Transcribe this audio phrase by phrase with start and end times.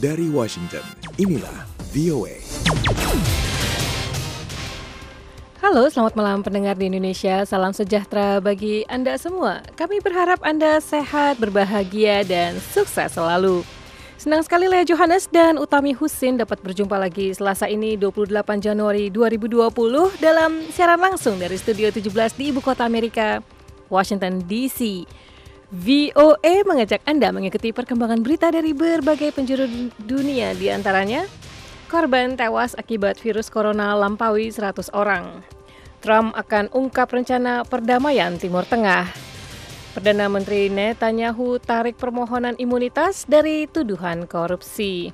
[0.00, 0.80] Dari Washington,
[1.20, 2.40] inilah VOA.
[5.60, 7.44] Halo, selamat malam pendengar di Indonesia.
[7.44, 9.60] Salam sejahtera bagi Anda semua.
[9.76, 13.60] Kami berharap Anda sehat, berbahagia, dan sukses selalu.
[14.16, 19.68] Senang sekali Lea Johannes dan Utami Husin dapat berjumpa lagi Selasa ini 28 Januari 2020
[20.16, 23.44] dalam siaran langsung dari Studio 17 di Ibu Kota Amerika,
[23.92, 25.04] Washington DC.
[25.70, 29.70] VOA mengajak Anda mengikuti perkembangan berita dari berbagai penjuru
[30.02, 31.30] dunia di antaranya
[31.86, 35.46] korban tewas akibat virus corona lampaui 100 orang.
[36.02, 39.30] Trump akan ungkap rencana perdamaian Timur Tengah
[39.90, 45.10] Perdana Menteri Netanyahu tarik permohonan imunitas dari tuduhan korupsi.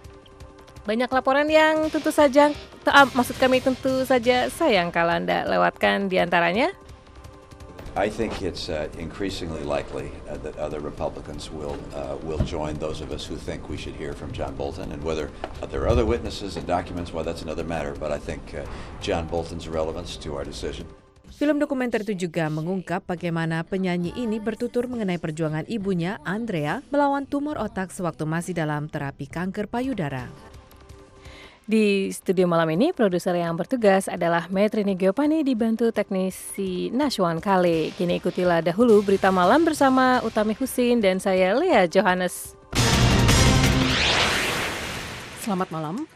[0.85, 2.53] Banyak laporan yang tentu saja,
[2.85, 6.77] maksud kami tentu saja sayang kalau Anda lewatkan di antaranya.
[7.97, 13.01] I think it's uh, increasingly likely uh, that other Republicans will uh, will join those
[13.01, 15.33] of us who think we should hear from John Bolton, and whether
[15.73, 17.97] there are other witnesses and documents, well, that's another matter.
[17.97, 18.69] But I think uh,
[19.01, 20.85] John Bolton's relevance to our decision.
[21.41, 27.57] Film dokumenter itu juga mengungkap bagaimana penyanyi ini bertutur mengenai perjuangan ibunya, Andrea, melawan tumor
[27.57, 30.29] otak sewaktu masih dalam terapi kanker payudara.
[31.67, 37.91] Di studio malam ini, produser yang bertugas adalah Metrini Giopani dibantu teknisi Nashwan Kale.
[37.91, 42.55] Kini ikutilah dahulu berita malam bersama Utami Husin dan saya Lea Johannes.
[45.43, 46.07] Selamat malam.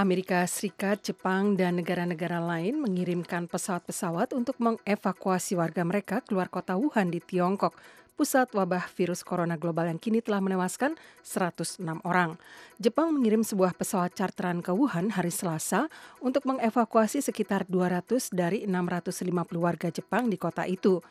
[0.00, 7.12] Amerika Serikat, Jepang, dan negara-negara lain mengirimkan pesawat-pesawat untuk mengevakuasi warga mereka keluar kota Wuhan
[7.12, 7.76] di Tiongkok,
[8.16, 12.40] pusat wabah virus corona global yang kini telah menewaskan 106 orang.
[12.80, 15.92] Jepang mengirim sebuah pesawat charteran ke Wuhan hari Selasa
[16.24, 21.04] untuk mengevakuasi sekitar 200 dari 650 warga Jepang di kota itu.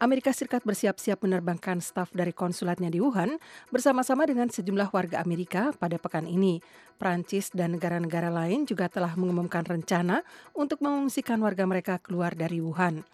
[0.00, 3.36] Amerika Serikat bersiap-siap menerbangkan staf dari konsulatnya di Wuhan
[3.68, 6.64] bersama-sama dengan sejumlah warga Amerika pada pekan ini.
[6.96, 10.24] Prancis dan negara-negara lain juga telah mengumumkan rencana
[10.56, 13.04] untuk mengungsikan warga mereka keluar dari Wuhan.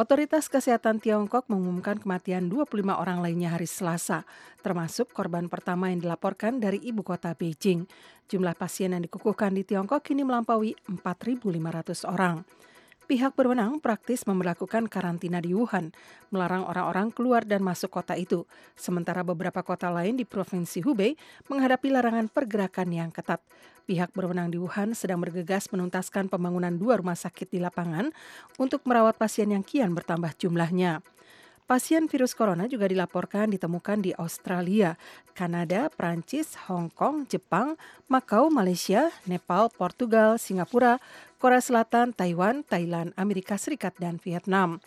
[0.00, 4.24] Otoritas Kesehatan Tiongkok mengumumkan kematian 25 orang lainnya hari Selasa,
[4.64, 7.84] termasuk korban pertama yang dilaporkan dari ibu kota Beijing.
[8.24, 12.48] Jumlah pasien yang dikukuhkan di Tiongkok kini melampaui 4.500 orang
[13.10, 15.90] pihak berwenang praktis memperlakukan karantina di Wuhan,
[16.30, 18.46] melarang orang-orang keluar dan masuk kota itu.
[18.78, 21.18] Sementara beberapa kota lain di Provinsi Hubei
[21.50, 23.42] menghadapi larangan pergerakan yang ketat.
[23.90, 28.14] Pihak berwenang di Wuhan sedang bergegas menuntaskan pembangunan dua rumah sakit di lapangan
[28.54, 31.02] untuk merawat pasien yang kian bertambah jumlahnya.
[31.66, 34.94] Pasien virus corona juga dilaporkan ditemukan di Australia,
[35.34, 37.74] Kanada, Prancis, Hong Kong, Jepang,
[38.06, 41.02] Makau, Malaysia, Nepal, Portugal, Singapura,
[41.42, 44.78] Korea Selatan, Taiwan, Thailand, Amerika Serikat, dan Vietnam.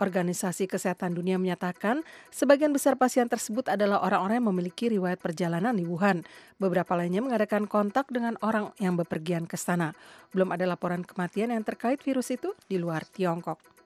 [0.00, 2.00] Organisasi Kesehatan Dunia menyatakan
[2.32, 6.24] sebagian besar pasien tersebut adalah orang-orang yang memiliki riwayat perjalanan di Wuhan.
[6.56, 9.92] Beberapa lainnya mengadakan kontak dengan orang yang bepergian ke sana.
[10.32, 13.81] Belum ada laporan kematian yang terkait virus itu di luar Tiongkok.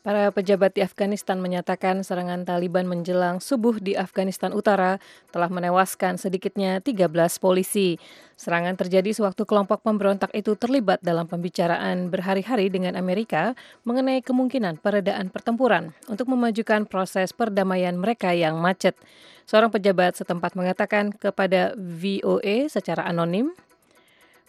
[0.00, 4.96] Para pejabat di Afghanistan menyatakan serangan Taliban menjelang subuh di Afghanistan Utara
[5.28, 7.04] telah menewaskan sedikitnya 13
[7.36, 8.00] polisi.
[8.32, 13.52] Serangan terjadi sewaktu kelompok pemberontak itu terlibat dalam pembicaraan berhari-hari dengan Amerika
[13.84, 18.96] mengenai kemungkinan peredaan pertempuran untuk memajukan proses perdamaian mereka yang macet.
[19.44, 23.52] Seorang pejabat setempat mengatakan kepada VOA secara anonim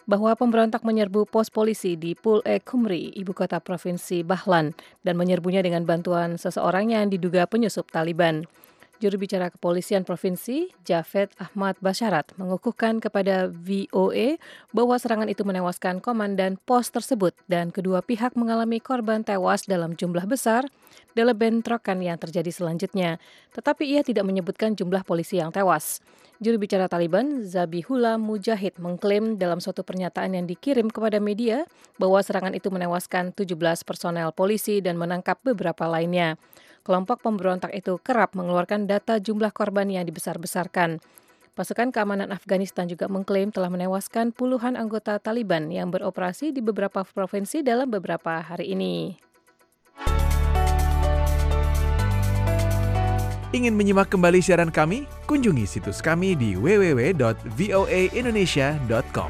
[0.06, 4.74] bahwa pemberontak menyerbu pos polisi di Pul E Kumri, ibu kota provinsi Bahlan,
[5.06, 8.46] dan menyerbunya dengan bantuan seseorang yang diduga penyusup Taliban.
[9.02, 14.38] Juru bicara kepolisian provinsi, Javed Ahmad Basyarat, mengukuhkan kepada VOA
[14.70, 20.22] bahwa serangan itu menewaskan komandan pos tersebut dan kedua pihak mengalami korban tewas dalam jumlah
[20.30, 20.70] besar
[21.18, 23.18] dalam bentrokan yang terjadi selanjutnya.
[23.50, 25.98] Tetapi ia tidak menyebutkan jumlah polisi yang tewas.
[26.42, 31.70] Juru bicara Taliban, Zabihullah Mujahid, mengklaim dalam suatu pernyataan yang dikirim kepada media
[32.02, 33.54] bahwa serangan itu menewaskan 17
[33.86, 36.34] personel polisi dan menangkap beberapa lainnya.
[36.82, 40.98] Kelompok pemberontak itu kerap mengeluarkan data jumlah korban yang dibesar-besarkan.
[41.54, 47.62] Pasukan keamanan Afghanistan juga mengklaim telah menewaskan puluhan anggota Taliban yang beroperasi di beberapa provinsi
[47.62, 49.14] dalam beberapa hari ini.
[53.52, 55.04] Ingin menyimak kembali siaran kami?
[55.28, 59.28] Kunjungi situs kami di www.voaindonesia.com.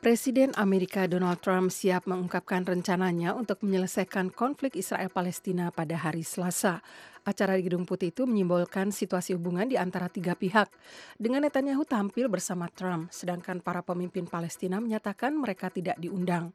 [0.00, 6.86] Presiden Amerika Donald Trump siap mengungkapkan rencananya untuk menyelesaikan konflik Israel-Palestina pada hari Selasa.
[7.26, 10.70] Acara di Gedung Putih itu menyimbolkan situasi hubungan di antara tiga pihak.
[11.18, 16.54] Dengan Netanyahu tampil bersama Trump, sedangkan para pemimpin Palestina menyatakan mereka tidak diundang.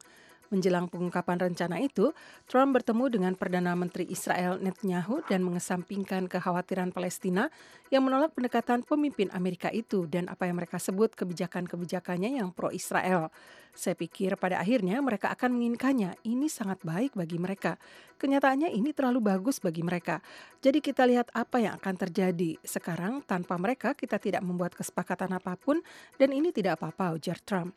[0.53, 2.13] Menjelang pengungkapan rencana itu,
[2.45, 7.49] Trump bertemu dengan Perdana Menteri Israel Netanyahu dan mengesampingkan kekhawatiran Palestina
[7.89, 13.33] yang menolak pendekatan pemimpin Amerika itu dan apa yang mereka sebut kebijakan-kebijakannya yang pro-Israel.
[13.75, 16.15] Saya pikir pada akhirnya mereka akan menginginkannya.
[16.23, 17.75] Ini sangat baik bagi mereka.
[18.15, 20.23] Kenyataannya ini terlalu bagus bagi mereka.
[20.63, 22.55] Jadi kita lihat apa yang akan terjadi.
[22.63, 25.83] Sekarang tanpa mereka kita tidak membuat kesepakatan apa pun
[26.15, 27.75] dan ini tidak apa-apa ujar Trump.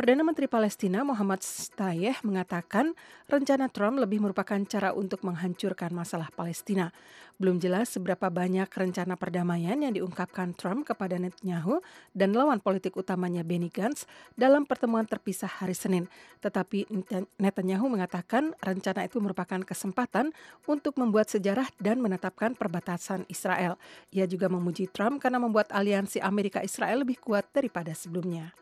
[0.00, 2.96] Perdana Menteri Palestina Muhammad Stayeh mengatakan
[3.28, 6.88] rencana Trump lebih merupakan cara untuk menghancurkan masalah Palestina.
[7.36, 11.84] Belum jelas seberapa banyak rencana perdamaian yang diungkapkan Trump kepada Netanyahu
[12.16, 14.08] dan lawan politik utamanya Benny Gantz
[14.40, 16.08] dalam pertemuan terpisah hari Senin.
[16.40, 16.88] Tetapi
[17.36, 20.32] Netanyahu mengatakan rencana itu merupakan kesempatan
[20.64, 23.76] untuk membuat sejarah dan menetapkan perbatasan Israel.
[24.16, 28.56] Ia juga memuji Trump karena membuat aliansi Amerika Israel lebih kuat daripada sebelumnya.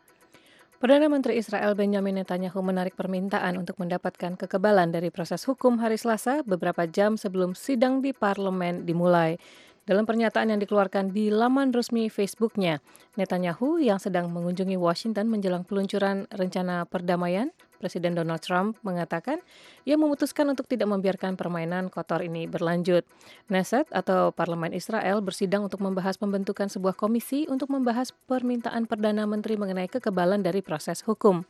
[0.79, 6.39] Perdana Menteri Israel Benjamin Netanyahu menarik permintaan untuk mendapatkan kekebalan dari proses hukum hari Selasa
[6.47, 9.35] beberapa jam sebelum sidang di parlemen dimulai.
[9.83, 12.79] Dalam pernyataan yang dikeluarkan di laman resmi Facebooknya,
[13.19, 19.39] Netanyahu yang sedang mengunjungi Washington menjelang peluncuran rencana perdamaian, Presiden Donald Trump mengatakan
[19.87, 23.07] ia memutuskan untuk tidak membiarkan permainan kotor ini berlanjut.
[23.47, 29.55] Knesset atau Parlemen Israel bersidang untuk membahas pembentukan sebuah komisi untuk membahas permintaan Perdana Menteri
[29.55, 31.47] mengenai kekebalan dari proses hukum.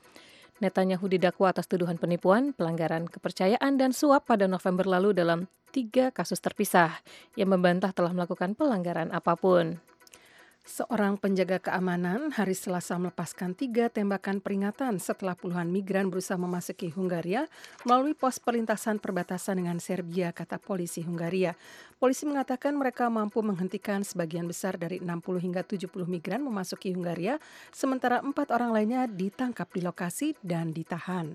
[0.59, 6.43] Netanyahu didakwa atas tuduhan penipuan, pelanggaran kepercayaan, dan suap pada November lalu dalam tiga kasus
[6.43, 6.99] terpisah
[7.39, 9.79] yang membantah telah melakukan pelanggaran apa pun.
[10.69, 17.49] Seorang penjaga keamanan hari Selasa melepaskan tiga tembakan peringatan setelah puluhan migran berusaha memasuki Hungaria
[17.89, 21.57] melalui pos perlintasan perbatasan dengan Serbia, kata polisi Hungaria.
[21.97, 27.41] Polisi mengatakan mereka mampu menghentikan sebagian besar dari 60 hingga 70 migran memasuki Hungaria,
[27.73, 31.33] sementara empat orang lainnya ditangkap di lokasi dan ditahan.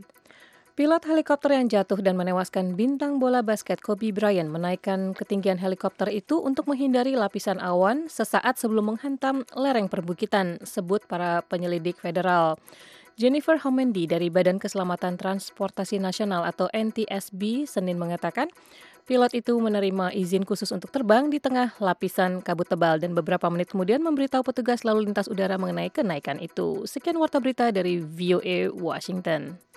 [0.75, 6.43] Pilot helikopter yang jatuh dan menewaskan bintang bola basket Kobe Bryant menaikkan ketinggian helikopter itu
[6.43, 12.59] untuk menghindari lapisan awan sesaat sebelum menghantam lereng perbukitan, sebut para penyelidik federal.
[13.15, 18.51] Jennifer Homendy dari Badan Keselamatan Transportasi Nasional atau NTSB Senin mengatakan,
[19.07, 23.71] pilot itu menerima izin khusus untuk terbang di tengah lapisan kabut tebal dan beberapa menit
[23.71, 26.83] kemudian memberitahu petugas lalu lintas udara mengenai kenaikan itu.
[26.83, 29.74] Sekian warta berita dari VOA Washington.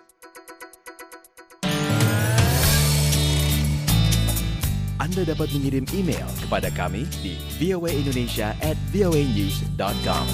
[5.07, 10.27] Anda dapat mengirim email kepada kami di voaindonesia at voanews.com.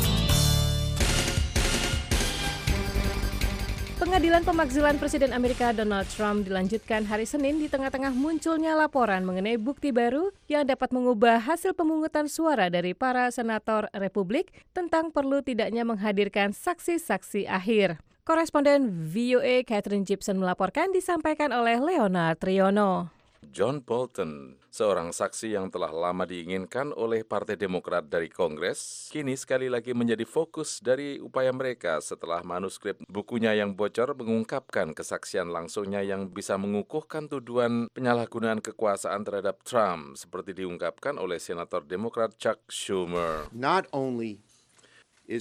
[4.01, 9.93] Pengadilan pemakzulan Presiden Amerika Donald Trump dilanjutkan hari Senin di tengah-tengah munculnya laporan mengenai bukti
[9.93, 16.49] baru yang dapat mengubah hasil pemungutan suara dari para senator Republik tentang perlu tidaknya menghadirkan
[16.49, 18.01] saksi-saksi akhir.
[18.25, 23.22] Koresponden VOA Catherine Gibson melaporkan disampaikan oleh Leonard Triono.
[23.51, 29.67] John Bolton, seorang saksi yang telah lama diinginkan oleh Partai Demokrat dari Kongres, kini sekali
[29.67, 36.31] lagi menjadi fokus dari upaya mereka setelah manuskrip bukunya yang bocor mengungkapkan kesaksian langsungnya yang
[36.31, 43.51] bisa mengukuhkan tuduhan penyalahgunaan kekuasaan terhadap Trump, seperti diungkapkan oleh Senator Demokrat Chuck Schumer.
[43.51, 44.39] Not only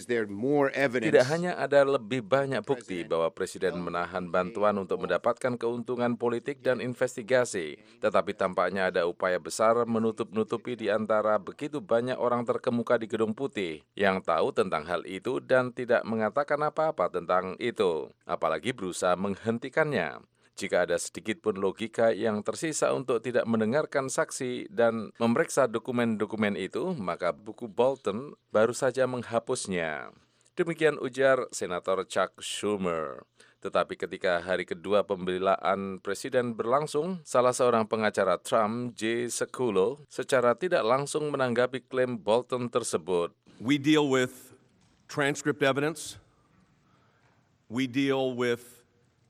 [0.01, 6.81] tidak hanya ada lebih banyak bukti bahwa Presiden menahan bantuan untuk mendapatkan keuntungan politik dan
[6.81, 13.37] investigasi, tetapi tampaknya ada upaya besar menutup-nutupi di antara begitu banyak orang terkemuka di Gedung
[13.37, 20.32] Putih yang tahu tentang hal itu dan tidak mengatakan apa-apa tentang itu, apalagi berusaha menghentikannya
[20.53, 26.93] jika ada sedikit pun logika yang tersisa untuk tidak mendengarkan saksi dan memeriksa dokumen-dokumen itu,
[26.95, 30.13] maka buku Bolton baru saja menghapusnya.
[30.53, 33.25] Demikian ujar Senator Chuck Schumer.
[33.63, 39.31] Tetapi ketika hari kedua pembelaan presiden berlangsung, salah seorang pengacara Trump, J.
[39.31, 43.31] Sekulo, secara tidak langsung menanggapi klaim Bolton tersebut.
[43.63, 44.53] We deal with
[45.07, 46.19] transcript evidence.
[47.71, 48.82] We deal with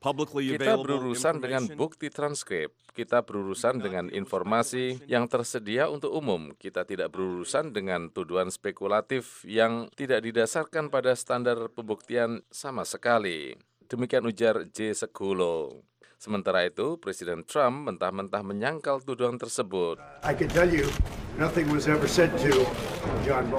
[0.02, 6.50] kita berurusan dengan bukti transkrip, kita berurusan dengan informasi yang tersedia untuk umum.
[6.58, 13.54] Kita tidak berurusan dengan tuduhan spekulatif yang tidak didasarkan pada standar pembuktian sama sekali.
[13.86, 14.90] Demikian ujar J.
[14.90, 15.86] Sekulo.
[16.18, 19.98] Sementara itu, Presiden Trump mentah-mentah menyangkal tuduhan tersebut.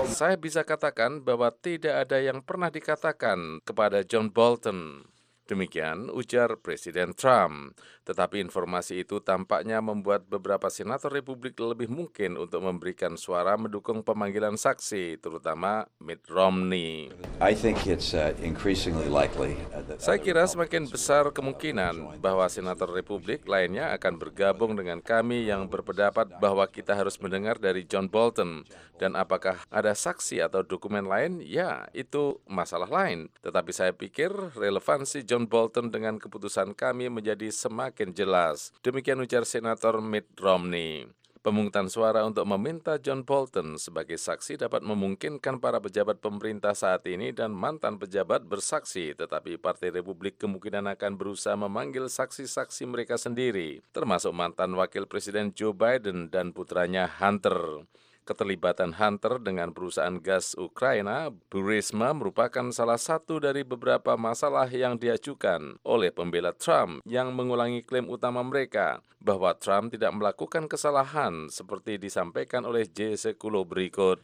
[0.07, 5.12] Saya bisa katakan bahwa tidak ada yang pernah dikatakan kepada John Bolton
[5.53, 7.77] Demikian ujar Presiden Trump.
[8.03, 14.57] Tetapi informasi itu tampaknya membuat beberapa senator Republik lebih mungkin untuk memberikan suara mendukung pemanggilan
[14.59, 17.13] saksi, terutama Mitt Romney.
[17.37, 22.89] I think it's uh, increasingly likely uh, that Saya kira semakin besar kemungkinan bahwa senator
[22.91, 28.65] Republik lainnya akan bergabung dengan kami yang berpendapat bahwa kita harus mendengar dari John Bolton.
[28.99, 31.39] Dan apakah ada saksi atau dokumen lain?
[31.43, 33.31] Ya, itu masalah lain.
[33.39, 38.75] Tetapi saya pikir relevansi John Bolton dengan keputusan kami menjadi semakin jelas.
[38.83, 41.07] Demikian ujar Senator Mitt Romney.
[41.43, 47.35] Pemungutan suara untuk meminta John Bolton sebagai saksi dapat memungkinkan para pejabat pemerintah saat ini
[47.35, 54.31] dan mantan pejabat bersaksi, tetapi Partai Republik kemungkinan akan berusaha memanggil saksi-saksi mereka sendiri, termasuk
[54.31, 57.83] mantan Wakil Presiden Joe Biden dan putranya Hunter.
[58.23, 65.75] Keterlibatan Hunter dengan perusahaan gas Ukraina, Burisma merupakan salah satu dari beberapa masalah yang diajukan
[65.83, 72.63] oleh pembela Trump yang mengulangi klaim utama mereka bahwa Trump tidak melakukan kesalahan seperti disampaikan
[72.63, 73.15] oleh J.
[73.15, 74.23] Sekulo berikut.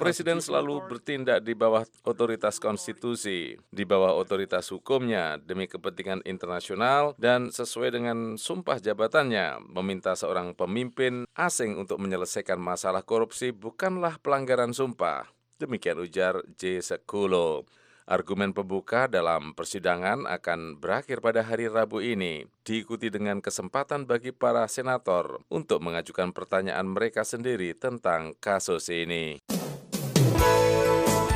[0.00, 7.52] Presiden selalu bertindak di bawah otoritas konstitusi, di bawah otoritas hukumnya demi kepentingan internasional dan
[7.52, 15.28] sesuai dengan sumpah jabatannya meminta seorang pemimpin asing untuk menyelesaikan masalah korupsi bukanlah pelanggaran sumpah.
[15.60, 16.80] Demikian ujar J.
[16.80, 17.68] Sekulo.
[18.02, 24.66] Argumen pembuka dalam persidangan akan berakhir pada hari Rabu ini, diikuti dengan kesempatan bagi para
[24.66, 29.38] senator untuk mengajukan pertanyaan mereka sendiri tentang kasus ini.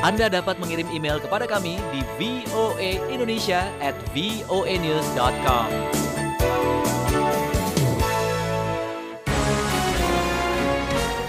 [0.03, 2.03] Anda dapat mengirim email kepada kami di
[2.51, 3.65] voaindonesia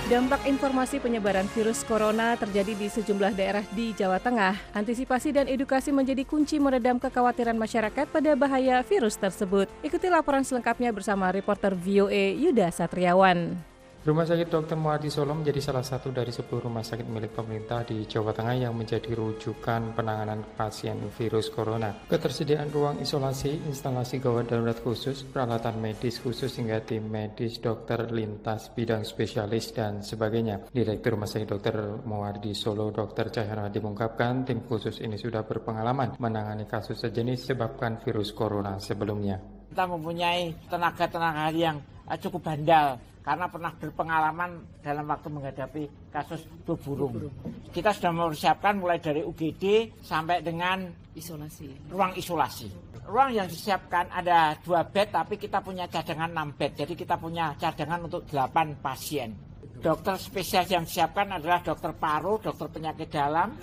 [0.09, 4.57] Dampak informasi penyebaran virus corona terjadi di sejumlah daerah di Jawa Tengah.
[4.73, 9.69] Antisipasi dan edukasi menjadi kunci meredam kekhawatiran masyarakat pada bahaya virus tersebut.
[9.85, 13.53] Ikuti laporan selengkapnya bersama reporter VOA Yuda Satriawan.
[14.09, 14.81] Rumah Sakit Dr.
[14.81, 18.73] Muadi Solo menjadi salah satu dari 10 rumah sakit milik pemerintah di Jawa Tengah yang
[18.73, 21.93] menjadi rujukan penanganan pasien virus corona.
[22.09, 28.73] Ketersediaan ruang isolasi, instalasi gawat darurat khusus, peralatan medis khusus hingga tim medis, dokter lintas,
[28.73, 30.73] bidang spesialis, dan sebagainya.
[30.73, 32.01] Direktur Rumah Sakit Dr.
[32.09, 33.29] Muardi Solo, Dr.
[33.29, 39.37] Cahyaradi mengungkapkan tim khusus ini sudah berpengalaman menangani kasus sejenis sebabkan virus corona sebelumnya.
[39.69, 41.77] kita mempunyai tenaga-tenaga yang
[42.09, 42.97] eh, cukup bandal
[43.29, 47.29] karena pernah berpengalaman dalam waktu menghadapi kasus flu burung.
[47.69, 51.93] Kita sudah mempersiapkan mulai dari UGD sampai dengan Isolasi.
[51.93, 52.73] ruang isolasi.
[53.05, 56.73] Ruang yang disiapkan ada dua bed tapi kita punya cadangan 6 bed.
[56.81, 59.37] Jadi kita punya cadangan untuk 8 pasien.
[59.77, 63.55] Dokter spesialis yang disiapkan adalah dokter paru, dokter penyakit dalam,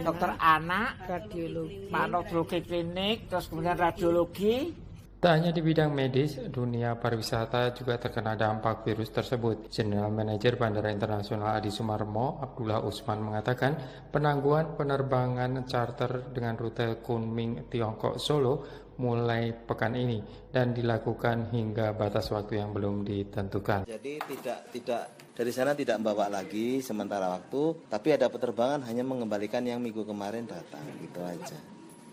[0.00, 4.72] dokter anak, radiologi, klinik, terus kemudian radiologi,
[5.18, 9.66] Tak hanya di bidang medis, dunia pariwisata juga terkena dampak virus tersebut.
[9.66, 13.74] General Manager Bandara Internasional Adi Sumarmo, Abdullah Usman mengatakan
[14.14, 20.22] penangguhan penerbangan charter dengan rute Kunming Tiongkok Solo mulai pekan ini
[20.54, 23.90] dan dilakukan hingga batas waktu yang belum ditentukan.
[23.90, 25.02] Jadi tidak tidak
[25.34, 30.46] dari sana tidak membawa lagi sementara waktu, tapi ada penerbangan hanya mengembalikan yang minggu kemarin
[30.46, 31.58] datang gitu aja.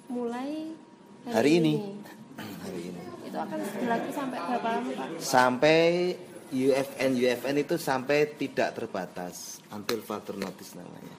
[0.09, 0.73] mulai
[1.25, 1.73] Hari ini,
[2.39, 5.07] hari ini itu akan berlaku sampai berapa lama Pak?
[5.19, 5.81] sampai
[6.55, 11.15] UFN UFN itu sampai tidak terbatas, until further notice namanya.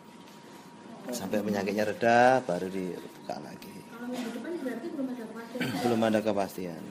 [1.11, 3.75] Sampai penyakitnya reda baru dibuka lagi.
[3.91, 5.83] Kalau minggu depan berarti belum ada kepastian.
[5.83, 6.83] Belum ada kepastian.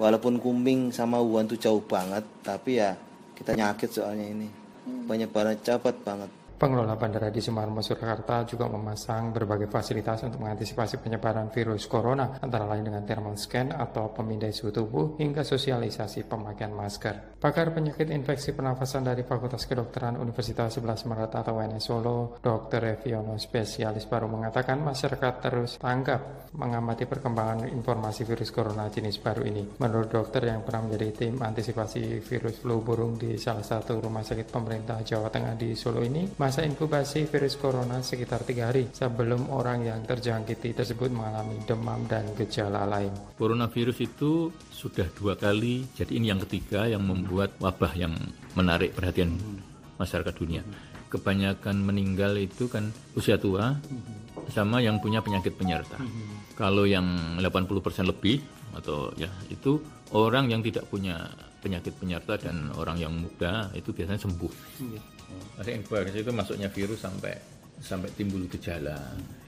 [0.00, 2.96] Walaupun Kumbing sama Wuhan itu jauh banget, tapi ya
[3.36, 4.48] kita nyakit soalnya ini.
[5.06, 6.41] Penyebaran cepat banget.
[6.62, 12.70] Pengelola Bandara di Sumarmo, Surakarta juga memasang berbagai fasilitas untuk mengantisipasi penyebaran virus corona, antara
[12.70, 17.34] lain dengan thermal scan atau pemindai suhu tubuh hingga sosialisasi pemakaian masker.
[17.42, 22.78] Pakar penyakit infeksi pernafasan dari Fakultas Kedokteran Universitas 11 Maret atau UNS Solo, Dr.
[22.78, 29.66] Reviono, spesialis baru mengatakan masyarakat terus tanggap mengamati perkembangan informasi virus corona jenis baru ini.
[29.82, 34.46] Menurut dokter yang pernah menjadi tim antisipasi virus flu burung di salah satu rumah sakit
[34.46, 39.88] pemerintah Jawa Tengah di Solo ini, masa inkubasi virus corona sekitar tiga hari sebelum orang
[39.88, 43.08] yang terjangkiti tersebut mengalami demam dan gejala lain.
[43.40, 48.12] Coronavirus itu sudah dua kali, jadi ini yang ketiga yang membuat wabah yang
[48.52, 49.40] menarik perhatian
[49.96, 50.60] masyarakat dunia.
[51.08, 53.72] Kebanyakan meninggal itu kan usia tua
[54.52, 55.96] sama yang punya penyakit penyerta.
[56.52, 58.44] Kalau yang 80% lebih
[58.76, 59.80] atau ya itu
[60.12, 61.32] orang yang tidak punya
[61.64, 64.52] penyakit penyerta dan orang yang muda itu biasanya sembuh.
[65.60, 67.34] Ada inkubasi itu masuknya virus sampai
[67.82, 68.94] sampai timbul gejala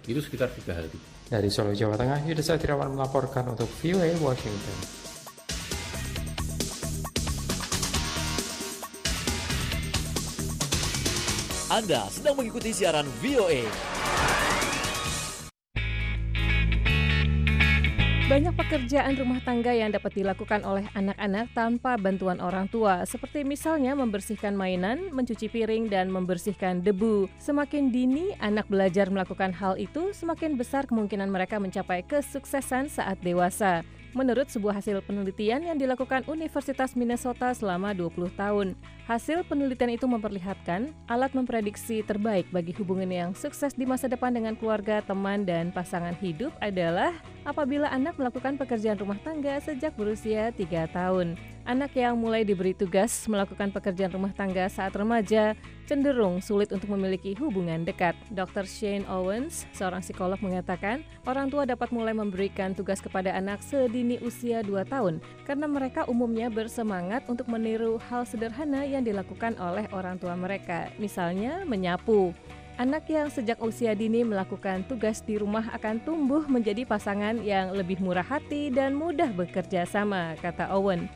[0.05, 0.91] itu sekitar tiga hari.
[1.25, 4.79] Dari Solo, Jawa Tengah, Yudha Satriawan melaporkan untuk VOA Washington.
[11.73, 13.67] Anda sedang mengikuti siaran VOA.
[18.25, 23.93] Banyak pekerjaan rumah tangga yang dapat dilakukan oleh anak-anak tanpa bantuan orang tua, seperti misalnya
[23.93, 27.29] membersihkan mainan, mencuci piring, dan membersihkan debu.
[27.37, 33.85] Semakin dini anak belajar melakukan hal itu, semakin besar kemungkinan mereka mencapai kesuksesan saat dewasa
[34.15, 38.79] menurut sebuah hasil penelitian yang dilakukan Universitas Minnesota selama 20 tahun.
[39.05, 44.57] Hasil penelitian itu memperlihatkan alat memprediksi terbaik bagi hubungan yang sukses di masa depan dengan
[44.57, 47.13] keluarga, teman, dan pasangan hidup adalah
[47.45, 51.37] apabila anak melakukan pekerjaan rumah tangga sejak berusia 3 tahun.
[51.65, 55.57] Anak yang mulai diberi tugas melakukan pekerjaan rumah tangga saat remaja
[55.89, 58.13] cenderung sulit untuk memiliki hubungan dekat.
[58.33, 58.69] Dr.
[58.69, 64.61] Shane Owens, seorang psikolog mengatakan, orang tua dapat mulai memberikan tugas kepada anak sedini usia
[64.61, 70.39] 2 tahun karena mereka umumnya bersemangat untuk meniru hal sederhana yang dilakukan oleh orang tua
[70.39, 72.31] mereka, misalnya menyapu.
[72.75, 78.03] Anak yang sejak usia dini melakukan tugas di rumah akan tumbuh menjadi pasangan yang lebih
[78.03, 81.07] murah hati dan mudah bekerja sama, kata Owen.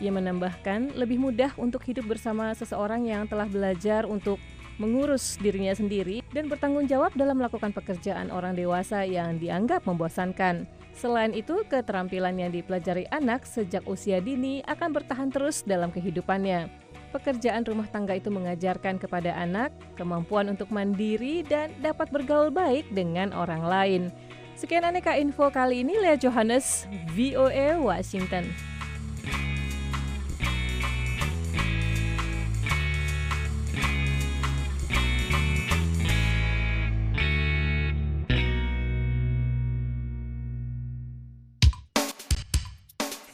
[0.00, 4.40] Ia menambahkan, lebih mudah untuk hidup bersama seseorang yang telah belajar untuk
[4.80, 10.64] mengurus dirinya sendiri dan bertanggung jawab dalam melakukan pekerjaan orang dewasa yang dianggap membosankan.
[10.96, 16.89] Selain itu, keterampilan yang dipelajari anak sejak usia dini akan bertahan terus dalam kehidupannya.
[17.10, 23.34] Pekerjaan rumah tangga itu mengajarkan kepada anak kemampuan untuk mandiri dan dapat bergaul baik dengan
[23.34, 24.02] orang lain.
[24.54, 28.46] Sekian aneka info kali ini, Lea Johannes, VOA Washington.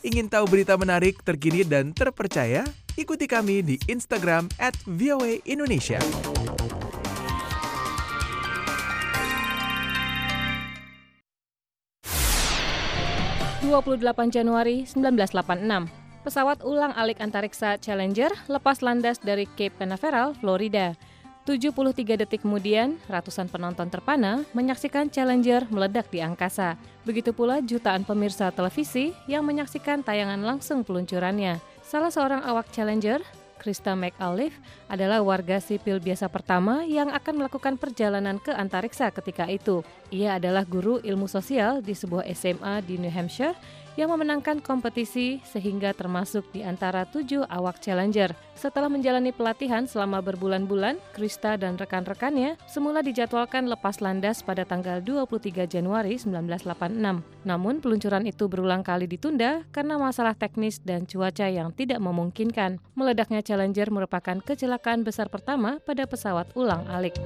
[0.06, 2.85] Ingin tahu berita menarik, terkini, dan terpercaya?
[2.96, 6.00] Ikuti kami di Instagram at VOA Indonesia.
[13.60, 15.92] ...28 Januari 1986,
[16.24, 20.96] pesawat ulang alik antariksa Challenger lepas landas dari Cape Canaveral, Florida.
[21.44, 26.80] 73 detik kemudian, ratusan penonton terpana menyaksikan Challenger meledak di angkasa.
[27.04, 31.75] Begitu pula jutaan pemirsa televisi yang menyaksikan tayangan langsung peluncurannya.
[31.86, 33.22] Salah seorang awak Challenger,
[33.62, 34.58] Krista McAuliffe,
[34.90, 39.86] adalah warga sipil biasa pertama yang akan melakukan perjalanan ke antariksa ketika itu.
[40.10, 43.54] Ia adalah guru ilmu sosial di sebuah SMA di New Hampshire
[43.96, 48.36] yang memenangkan kompetisi sehingga termasuk di antara tujuh awak Challenger.
[48.56, 55.66] Setelah menjalani pelatihan selama berbulan-bulan, Krista dan rekan-rekannya semula dijadwalkan lepas landas pada tanggal 23
[55.66, 57.24] Januari 1986.
[57.44, 62.78] Namun peluncuran itu berulang kali ditunda karena masalah teknis dan cuaca yang tidak memungkinkan.
[62.94, 67.16] Meledaknya Challenger merupakan kecelakaan besar pertama pada pesawat ulang alik.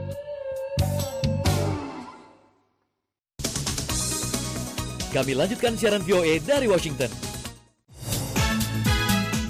[5.10, 7.10] Kami lanjutkan siaran VOA dari Washington.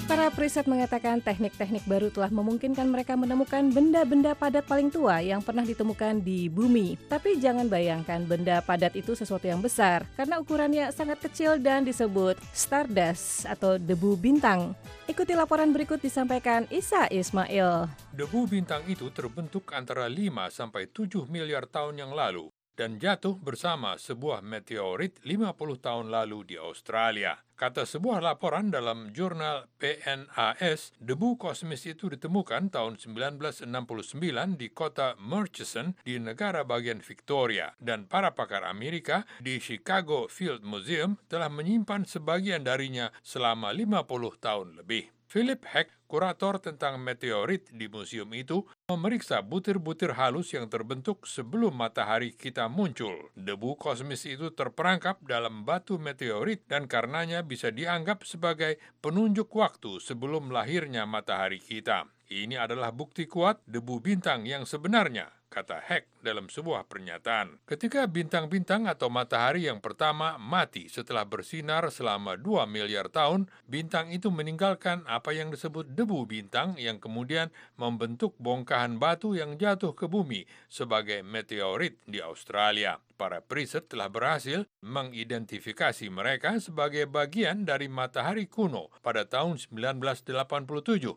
[0.09, 5.61] Para periset mengatakan teknik-teknik baru telah memungkinkan mereka menemukan benda-benda padat paling tua yang pernah
[5.61, 6.97] ditemukan di bumi.
[7.05, 12.41] Tapi jangan bayangkan benda padat itu sesuatu yang besar, karena ukurannya sangat kecil dan disebut
[12.57, 14.73] stardust atau debu bintang.
[15.05, 17.85] Ikuti laporan berikut disampaikan Isa Ismail.
[18.11, 23.99] Debu bintang itu terbentuk antara 5 sampai 7 miliar tahun yang lalu dan jatuh bersama
[23.99, 27.39] sebuah meteorit 50 tahun lalu di Australia.
[27.61, 35.93] Kata sebuah laporan dalam jurnal PNAS, debu kosmis itu ditemukan tahun 1969 di kota Murchison
[36.01, 42.65] di negara bagian Victoria dan para pakar Amerika di Chicago Field Museum telah menyimpan sebagian
[42.65, 45.20] darinya selama 50 tahun lebih.
[45.31, 52.35] Philip Heck, kurator tentang meteorit di museum itu, memeriksa butir-butir halus yang terbentuk sebelum matahari
[52.35, 53.31] kita muncul.
[53.39, 60.51] Debu kosmis itu terperangkap dalam batu meteorit dan karenanya bisa dianggap sebagai penunjuk waktu sebelum
[60.51, 62.11] lahirnya matahari kita.
[62.31, 67.59] Ini adalah bukti kuat debu bintang yang sebenarnya kata Heck dalam sebuah pernyataan.
[67.67, 74.31] Ketika bintang-bintang atau matahari yang pertama mati setelah bersinar selama 2 miliar tahun, bintang itu
[74.31, 80.47] meninggalkan apa yang disebut debu bintang yang kemudian membentuk bongkahan batu yang jatuh ke bumi
[80.71, 82.95] sebagai meteorit di Australia.
[83.21, 90.25] Para periset telah berhasil mengidentifikasi mereka sebagai bagian dari matahari kuno pada tahun 1987,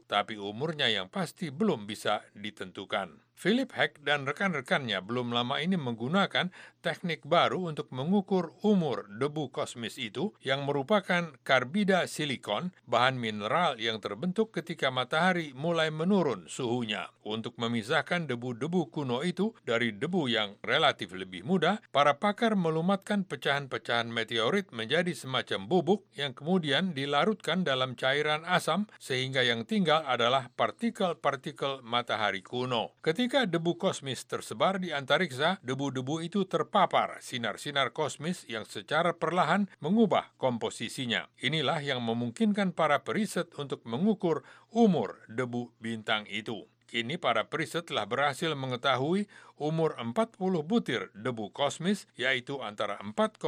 [0.04, 3.23] tapi umurnya yang pasti belum bisa ditentukan.
[3.34, 9.96] Philip Heck dan rekan-rekannya belum lama ini menggunakan teknik baru untuk mengukur umur debu kosmis
[9.96, 17.08] itu yang merupakan karbida silikon, bahan mineral yang terbentuk ketika matahari mulai menurun suhunya.
[17.24, 24.12] Untuk memisahkan debu-debu kuno itu dari debu yang relatif lebih muda, para pakar melumatkan pecahan-pecahan
[24.12, 31.80] meteorit menjadi semacam bubuk yang kemudian dilarutkan dalam cairan asam sehingga yang tinggal adalah partikel-partikel
[31.80, 32.92] matahari kuno.
[33.00, 39.64] Ketika Ketika debu kosmis tersebar di antariksa, debu-debu itu terpapar sinar-sinar kosmis yang secara perlahan
[39.80, 41.32] mengubah komposisinya.
[41.40, 46.68] Inilah yang memungkinkan para periset untuk mengukur umur debu bintang itu.
[46.94, 49.26] Kini para periset telah berhasil mengetahui
[49.58, 53.42] umur 40 butir debu kosmis yaitu antara 4,6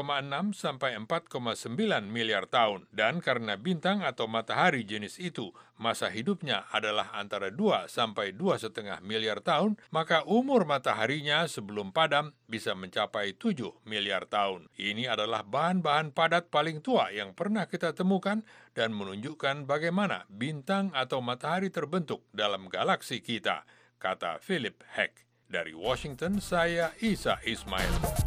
[0.50, 2.90] sampai 4,9 miliar tahun.
[2.90, 9.38] Dan karena bintang atau matahari jenis itu masa hidupnya adalah antara 2 sampai 2,5 miliar
[9.38, 14.70] tahun, maka umur mataharinya sebelum padam bisa mencapai 7 miliar tahun.
[14.78, 21.22] Ini adalah bahan-bahan padat paling tua yang pernah kita temukan dan menunjukkan bagaimana bintang atau
[21.22, 23.66] matahari terbentuk dalam galaksi kita,
[23.98, 25.26] kata Philip Heck.
[25.46, 28.26] Dari Washington, saya Isa Ismail.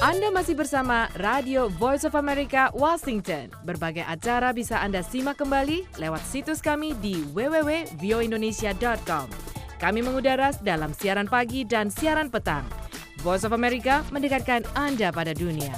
[0.00, 3.52] Anda masih bersama Radio Voice of America Washington.
[3.68, 9.26] Berbagai acara bisa Anda simak kembali lewat situs kami di www.voindonesia.com.
[9.76, 12.64] Kami mengudara dalam siaran pagi dan siaran petang.
[13.20, 15.76] Voice of America mendekatkan Anda pada dunia.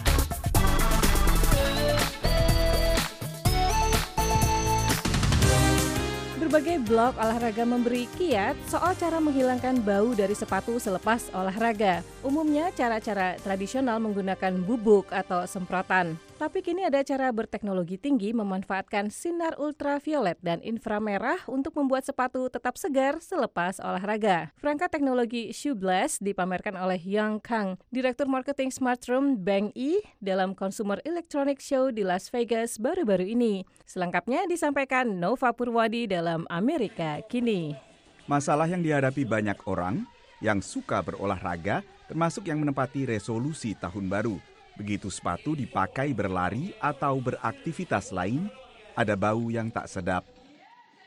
[6.39, 12.07] Berbagai blog olahraga memberi kiat soal cara menghilangkan bau dari sepatu selepas olahraga.
[12.23, 16.15] Umumnya cara-cara tradisional menggunakan bubuk atau semprotan.
[16.43, 22.75] Tapi kini ada cara berteknologi tinggi memanfaatkan sinar ultraviolet dan inframerah untuk membuat sepatu tetap
[22.75, 24.51] segar selepas olahraga.
[24.59, 30.59] Perangkat teknologi Shoe Blast dipamerkan oleh Yang Kang, Direktur Marketing Smart Room Bank E dalam
[30.59, 33.63] Consumer Electronic Show di Las Vegas baru-baru ini.
[33.87, 37.79] Selengkapnya disampaikan Nova Purwadi dalam Amerika Kini.
[38.27, 40.11] Masalah yang dihadapi banyak orang
[40.43, 44.43] yang suka berolahraga termasuk yang menempati resolusi tahun baru–
[44.77, 48.49] Begitu sepatu dipakai berlari atau beraktivitas lain,
[48.97, 50.25] ada bau yang tak sedap.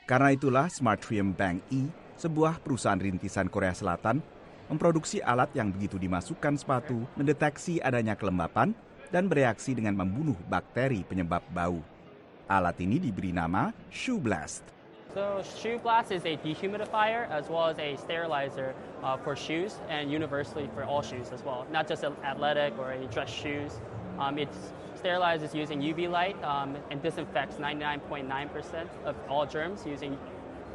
[0.06, 4.22] Karena itulah Smartrium Bank E, sebuah perusahaan rintisan Korea Selatan,
[4.70, 8.78] memproduksi alat yang begitu dimasukkan sepatu mendeteksi adanya kelembapan
[9.10, 11.82] dan bereaksi dengan membunuh bakteri penyebab bau.
[12.46, 14.75] Alat ini diberi nama Shoe Blast.
[15.16, 20.12] So Shoe Blast is a dehumidifier as well as a sterilizer uh, for shoes and
[20.12, 23.80] universally for all shoes as well, not just athletic or any dress shoes.
[24.20, 24.50] Um, it
[25.02, 30.18] sterilizes using UV light um, and disinfects 99.9% of all germs using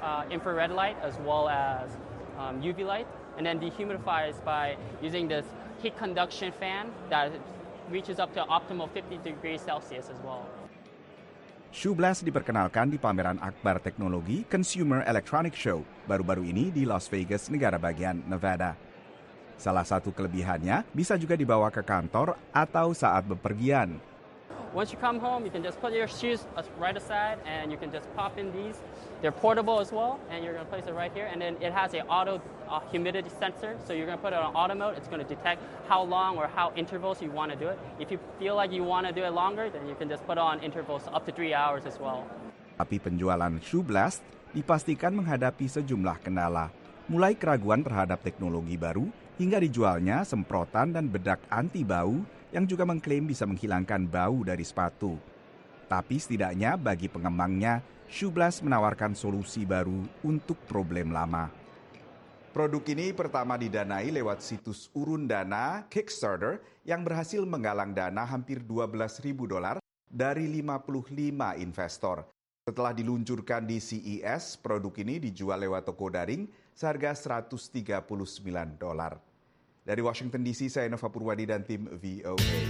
[0.00, 1.90] uh, infrared light as well as
[2.38, 5.44] um, UV light, and then dehumidifies by using this
[5.82, 7.30] heat conduction fan that
[7.90, 10.46] reaches up to optimal 50 degrees Celsius as well.
[11.70, 17.78] Shoeblast diperkenalkan di pameran akbar teknologi Consumer Electronic Show baru-baru ini di Las Vegas, negara
[17.78, 18.74] bagian Nevada.
[19.54, 24.02] Salah satu kelebihannya bisa juga dibawa ke kantor atau saat bepergian.
[24.70, 26.46] Once you come home, you can just put your shoes
[26.78, 28.78] right aside and you can just pop in these.
[29.18, 31.26] They're portable as well, and you're to place it right here.
[31.26, 32.38] And then it has a auto
[32.70, 34.94] uh, humidity sensor, so you're to put it on auto mode.
[34.94, 35.58] It's to detect
[35.90, 37.82] how long or how intervals you want to do it.
[37.98, 40.38] If you feel like you want to do it longer, then you can just put
[40.38, 42.22] on intervals up to three hours as well.
[42.78, 44.22] Tapi penjualan Shoe Blast
[44.54, 46.70] dipastikan menghadapi sejumlah kendala,
[47.10, 53.26] mulai keraguan terhadap teknologi baru hingga dijualnya semprotan dan bedak anti bau yang juga mengklaim
[53.26, 55.18] bisa menghilangkan bau dari sepatu.
[55.90, 61.50] Tapi setidaknya bagi pengembangnya, Shoeblast menawarkan solusi baru untuk problem lama.
[62.50, 69.22] Produk ini pertama didanai lewat situs urun dana Kickstarter yang berhasil menggalang dana hampir 12
[69.22, 69.78] ribu dolar
[70.10, 72.26] dari 55 investor.
[72.66, 78.02] Setelah diluncurkan di CES, produk ini dijual lewat toko daring seharga 139
[78.74, 79.29] dolar.
[79.80, 82.60] Dari Washington DC, saya Nova Purwadi dan tim VOA.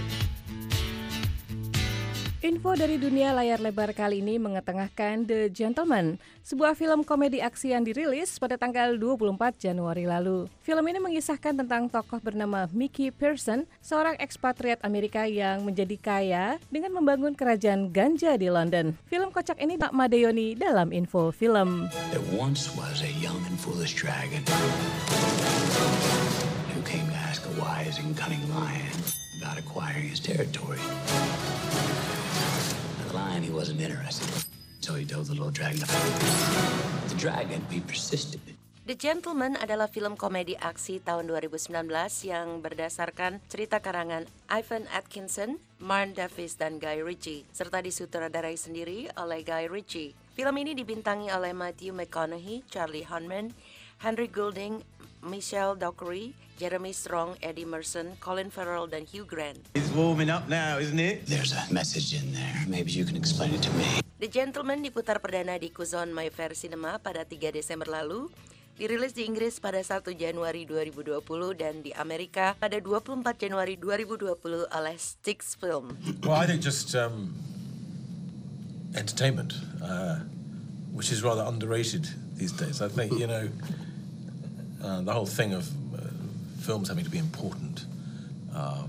[2.41, 7.85] Info dari dunia layar lebar kali ini mengetengahkan The Gentleman, sebuah film komedi aksi yang
[7.85, 10.49] dirilis pada tanggal 24 Januari lalu.
[10.65, 16.97] Film ini mengisahkan tentang tokoh bernama Mickey Pearson, seorang ekspatriat Amerika yang menjadi kaya dengan
[16.97, 18.97] membangun kerajaan ganja di London.
[19.05, 21.93] Film kocak ini tak Madeoni dalam info film.
[22.09, 24.41] There once was a young and foolish dragon.
[27.51, 28.95] A wise and cunning lion
[29.39, 30.79] about acquiring his territory.
[33.07, 34.27] the lion, he wasn't interested,
[34.79, 35.83] so he told the little dragon.
[37.09, 38.39] The dragon, he persisted.
[38.81, 41.69] The Gentleman adalah film komedi aksi tahun 2019
[42.27, 49.45] yang berdasarkan cerita karangan Ivan Atkinson, Marn Davis, dan Guy Ritchie, serta disutradarai sendiri oleh
[49.45, 50.17] Guy Ritchie.
[50.33, 53.53] Film ini dibintangi oleh Matthew McConaughey, Charlie Hunnam,
[54.01, 54.81] Henry Goulding,
[55.23, 59.61] Michelle Dockery, Jeremy Strong, Eddie Merson, Colin Farrell, dan Hugh Grant.
[59.73, 61.25] It's warming up now, isn't it?
[61.25, 62.57] There's a message in there.
[62.67, 63.85] Maybe you can explain it to me.
[64.21, 68.29] The Gentleman diputar perdana di Kuzon Mayfair Cinema pada 3 Desember lalu
[68.81, 71.21] Dirilis di Inggris pada 1 Januari 2020
[71.53, 75.93] dan di Amerika pada 24 Januari 2020 oleh Styx Film.
[76.25, 77.37] Well, I think just um,
[78.97, 79.53] entertainment,
[79.85, 80.25] uh,
[80.95, 82.81] which is rather underrated these days.
[82.81, 83.53] I think, you know,
[84.83, 86.01] uh, the whole thing of uh,
[86.59, 87.85] films having to be important
[88.53, 88.83] uh,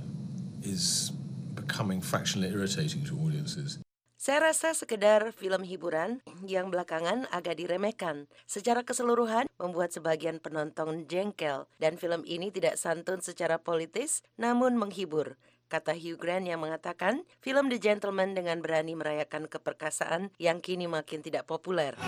[0.62, 1.12] is
[1.54, 3.78] becoming fractionally irritating to audiences.
[4.22, 8.30] Saya rasa sekedar film hiburan yang belakangan agak diremehkan.
[8.46, 15.34] Secara keseluruhan membuat sebagian penonton jengkel dan film ini tidak santun secara politis namun menghibur.
[15.66, 21.18] Kata Hugh Grant yang mengatakan film The Gentleman dengan berani merayakan keperkasaan yang kini makin
[21.18, 21.98] tidak populer.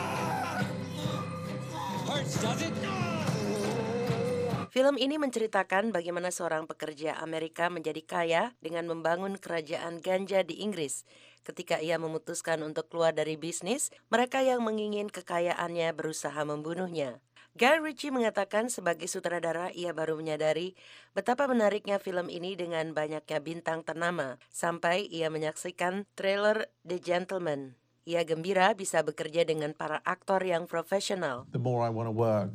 [4.74, 11.06] Film ini menceritakan bagaimana seorang pekerja Amerika menjadi kaya dengan membangun kerajaan ganja di Inggris.
[11.46, 17.22] Ketika ia memutuskan untuk keluar dari bisnis, mereka yang mengingin kekayaannya berusaha membunuhnya.
[17.54, 20.74] Guy Ritchie mengatakan sebagai sutradara ia baru menyadari
[21.14, 27.78] betapa menariknya film ini dengan banyaknya bintang ternama sampai ia menyaksikan trailer The Gentleman.
[28.10, 31.46] Ia gembira bisa bekerja dengan para aktor yang profesional.
[31.54, 32.50] The more I want to work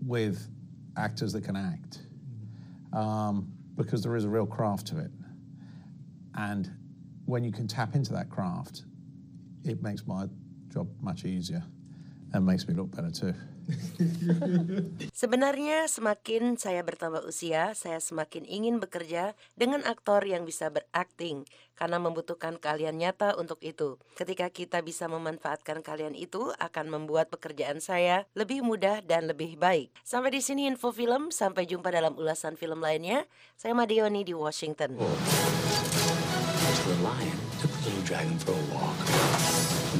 [0.00, 0.48] with
[0.96, 2.00] actors that can act
[2.92, 5.10] um, because there is a real craft to it.
[6.34, 6.70] And
[7.26, 8.82] when you can tap into that craft,
[9.64, 10.26] it makes my
[10.72, 11.62] job much easier
[12.32, 13.34] and makes me look better too.
[15.12, 21.44] Sebenarnya semakin saya bertambah usia, saya semakin ingin bekerja dengan aktor yang bisa berakting
[21.80, 23.96] karena membutuhkan kalian nyata untuk itu.
[24.12, 29.88] Ketika kita bisa memanfaatkan kalian itu akan membuat pekerjaan saya lebih mudah dan lebih baik.
[30.04, 33.24] Sampai di sini info film, sampai jumpa dalam ulasan film lainnya.
[33.56, 35.00] Saya Madioni di Washington.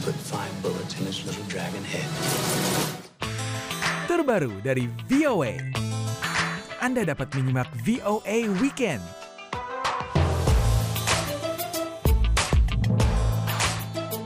[0.00, 0.16] The
[4.10, 5.54] Terbaru dari VOA.
[6.82, 8.98] Anda dapat menyimak VOA Weekend.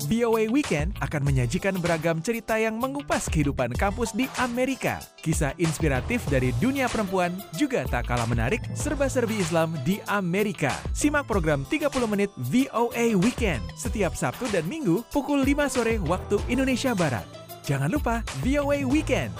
[0.09, 5.05] VOA Weekend akan menyajikan beragam cerita yang mengupas kehidupan kampus di Amerika.
[5.21, 10.73] Kisah inspiratif dari dunia perempuan juga tak kalah menarik serba-serbi Islam di Amerika.
[10.97, 16.97] Simak program 30 menit VOA Weekend setiap Sabtu dan Minggu pukul 5 sore waktu Indonesia
[16.97, 17.44] Barat.
[17.65, 19.33] Jangan lupa VOA Weekend.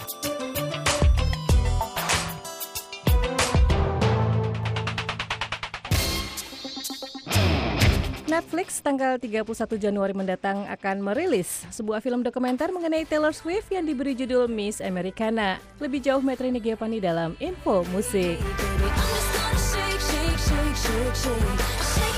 [8.25, 9.45] Netflix tanggal 31
[9.77, 15.61] Januari mendatang akan merilis sebuah film dokumenter mengenai Taylor Swift yang diberi judul Miss Americana.
[15.77, 18.41] Lebih jauh Metri Giovanni dalam Info Musik.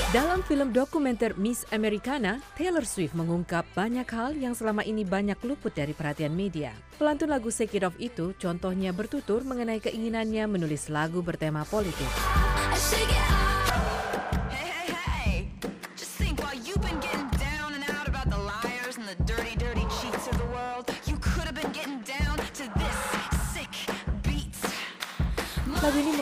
[0.08, 5.76] Dalam film dokumenter Miss Americana, Taylor Swift mengungkap banyak hal yang selama ini banyak luput
[5.76, 6.72] dari perhatian media.
[6.96, 12.08] Pelantun lagu Shake It Off itu contohnya bertutur mengenai keinginannya menulis lagu bertema politik.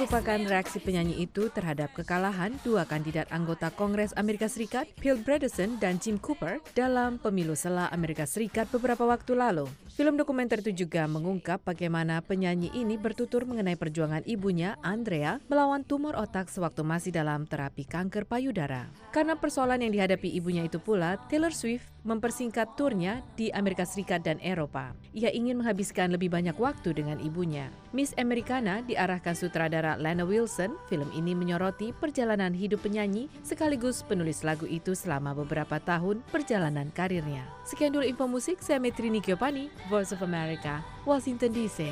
[0.07, 5.99] Merupakan reaksi penyanyi itu terhadap kekalahan dua kandidat anggota Kongres Amerika Serikat, Bill Bredesen dan
[5.99, 9.67] Jim Cooper, dalam pemilu sela Amerika Serikat beberapa waktu lalu.
[9.99, 16.15] Film dokumenter itu juga mengungkap bagaimana penyanyi ini bertutur mengenai perjuangan ibunya, Andrea, melawan tumor
[16.15, 18.87] otak sewaktu masih dalam terapi kanker payudara.
[19.11, 24.39] Karena persoalan yang dihadapi ibunya itu pula, Taylor Swift mempersingkat turnya di Amerika Serikat dan
[24.39, 24.95] Eropa.
[25.11, 27.67] Ia ingin menghabiskan lebih banyak waktu dengan ibunya.
[27.91, 30.79] Miss Americana diarahkan sutradara Lana Wilson.
[30.87, 37.43] Film ini menyoroti perjalanan hidup penyanyi sekaligus penulis lagu itu selama beberapa tahun perjalanan karirnya.
[37.67, 41.91] Sekian dulu info musik, saya Metrini Giovanni, Voice of America, Washington DC.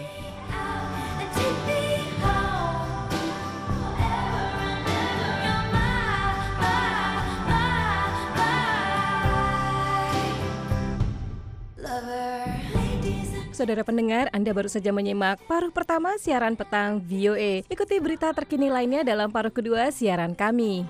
[13.55, 17.63] Saudara pendengar, Anda baru saja menyimak paruh pertama siaran petang VOA.
[17.71, 20.83] Ikuti berita terkini lainnya dalam paruh kedua siaran kami.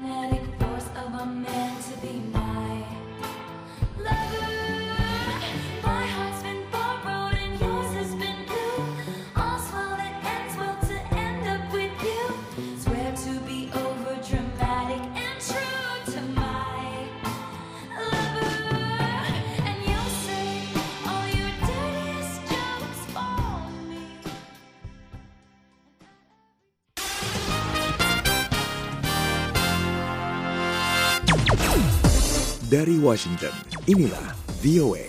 [32.64, 33.52] Dari Washington,
[33.84, 34.32] inilah
[34.64, 35.04] VOA.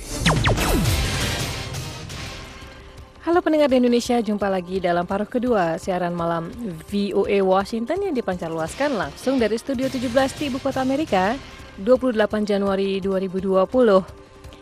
[3.24, 6.52] Halo pendengar di Indonesia, jumpa lagi dalam paruh kedua siaran malam
[6.92, 11.40] VOA Washington yang dipancarluaskan langsung dari Studio 17 di Ibu Kota Amerika,
[11.80, 13.64] 28 Januari 2020.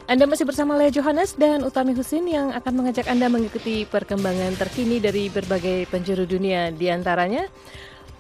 [0.06, 5.02] Anda masih bersama Lea Johannes dan Utami Husin yang akan mengajak Anda mengikuti perkembangan terkini
[5.02, 7.50] dari berbagai penjuru dunia, di antaranya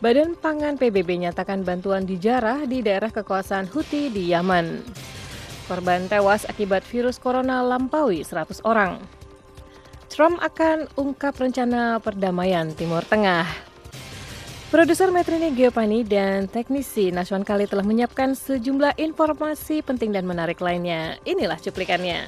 [0.04, 4.84] Badan Pangan PBB nyatakan bantuan dijarah di daerah kekuasaan Houthi di Yaman.
[5.72, 9.00] Korban tewas akibat virus corona lampaui 100 orang.
[10.12, 13.48] Trump akan ungkap rencana perdamaian Timur Tengah.
[14.76, 21.16] Produser Metrini Geopani dan teknisi Nasuan Kali telah menyiapkan sejumlah informasi penting dan menarik lainnya.
[21.24, 22.28] Inilah cuplikannya.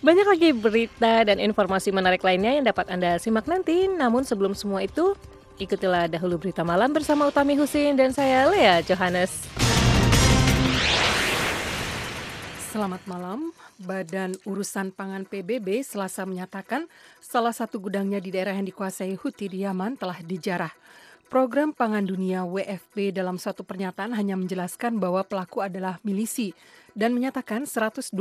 [0.00, 3.84] Banyak lagi berita dan informasi menarik lainnya yang dapat Anda simak nanti.
[3.84, 5.12] Namun sebelum semua itu,
[5.60, 9.44] ikutilah dahulu berita malam bersama Utami Husin dan saya Lea Johannes.
[12.72, 13.52] Selamat malam.
[13.76, 16.88] Badan Urusan Pangan PBB selasa menyatakan
[17.20, 20.72] salah satu gudangnya di daerah yang dikuasai Houthi di Yaman telah dijarah.
[21.28, 26.56] Program Pangan Dunia WFP dalam satu pernyataan hanya menjelaskan bahwa pelaku adalah milisi
[26.94, 28.14] dan menyatakan 127,5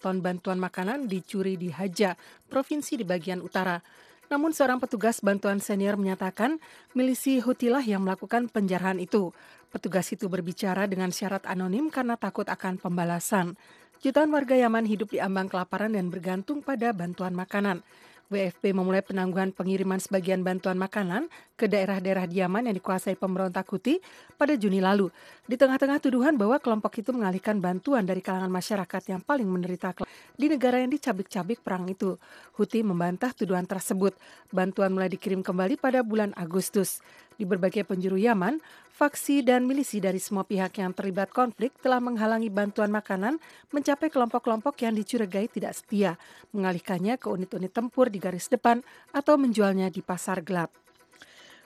[0.00, 2.14] ton bantuan makanan dicuri di Haja,
[2.50, 3.82] provinsi di bagian utara.
[4.26, 6.58] Namun seorang petugas bantuan senior menyatakan
[6.98, 9.30] milisi Hutilah yang melakukan penjarahan itu.
[9.70, 13.54] Petugas itu berbicara dengan syarat anonim karena takut akan pembalasan.
[14.02, 17.80] Jutaan warga Yaman hidup di ambang kelaparan dan bergantung pada bantuan makanan.
[18.26, 24.02] WFP memulai penangguhan pengiriman sebagian bantuan makanan ke daerah-daerah di Yaman yang dikuasai pemberontak Houthi
[24.34, 25.14] pada Juni lalu.
[25.46, 29.94] Di tengah-tengah tuduhan bahwa kelompok itu mengalihkan bantuan dari kalangan masyarakat yang paling menderita
[30.34, 32.18] di negara yang dicabik-cabik perang itu.
[32.58, 34.18] Houthi membantah tuduhan tersebut.
[34.50, 36.98] Bantuan mulai dikirim kembali pada bulan Agustus.
[37.36, 38.58] Di berbagai penjuru Yaman,
[38.96, 43.36] faksi dan milisi dari semua pihak yang terlibat konflik telah menghalangi bantuan makanan
[43.68, 46.16] mencapai kelompok-kelompok yang dicurigai tidak setia,
[46.56, 48.80] mengalihkannya ke unit-unit tempur di garis depan
[49.12, 50.85] atau menjualnya di pasar gelap.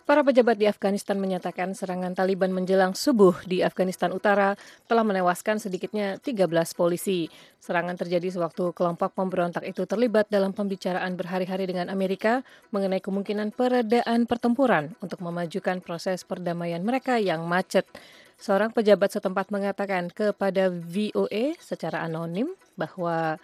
[0.09, 4.57] Para pejabat di Afghanistan menyatakan serangan Taliban menjelang subuh di Afghanistan Utara
[4.89, 7.29] telah menewaskan sedikitnya 13 polisi.
[7.61, 12.41] Serangan terjadi sewaktu kelompok pemberontak itu terlibat dalam pembicaraan berhari-hari dengan Amerika
[12.73, 17.85] mengenai kemungkinan peredaan pertempuran untuk memajukan proses perdamaian mereka yang macet.
[18.41, 23.37] Seorang pejabat setempat mengatakan kepada VOA secara anonim bahwa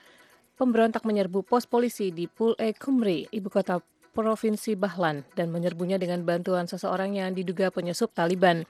[0.57, 3.77] pemberontak menyerbu pos polisi di Pul-e Kumri, ibu kota
[4.17, 8.65] Provinsi Bahlan dan menyerbunya dengan bantuan seseorang yang diduga penyusup Taliban.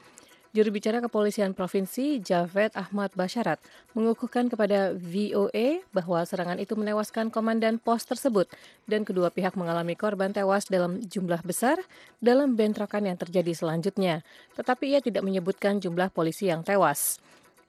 [0.50, 3.62] Juru bicara kepolisian provinsi Javed Ahmad Basyarat
[3.94, 8.50] mengukuhkan kepada VOA bahwa serangan itu menewaskan komandan pos tersebut
[8.90, 11.78] dan kedua pihak mengalami korban tewas dalam jumlah besar
[12.18, 14.26] dalam bentrokan yang terjadi selanjutnya.
[14.58, 17.22] Tetapi ia tidak menyebutkan jumlah polisi yang tewas.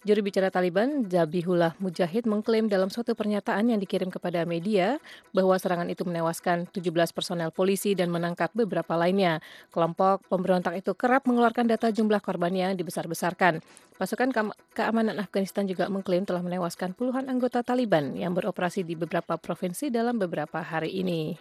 [0.07, 5.03] Juru bicara Taliban, Zabihullah Mujahid mengklaim dalam suatu pernyataan yang dikirim kepada media
[5.35, 9.43] bahwa serangan itu menewaskan 17 personel polisi dan menangkap beberapa lainnya.
[9.67, 13.59] Kelompok pemberontak itu kerap mengeluarkan data jumlah korbannya dibesar-besarkan.
[13.99, 14.31] Pasukan
[14.71, 20.15] keamanan Afghanistan juga mengklaim telah menewaskan puluhan anggota Taliban yang beroperasi di beberapa provinsi dalam
[20.15, 21.35] beberapa hari ini.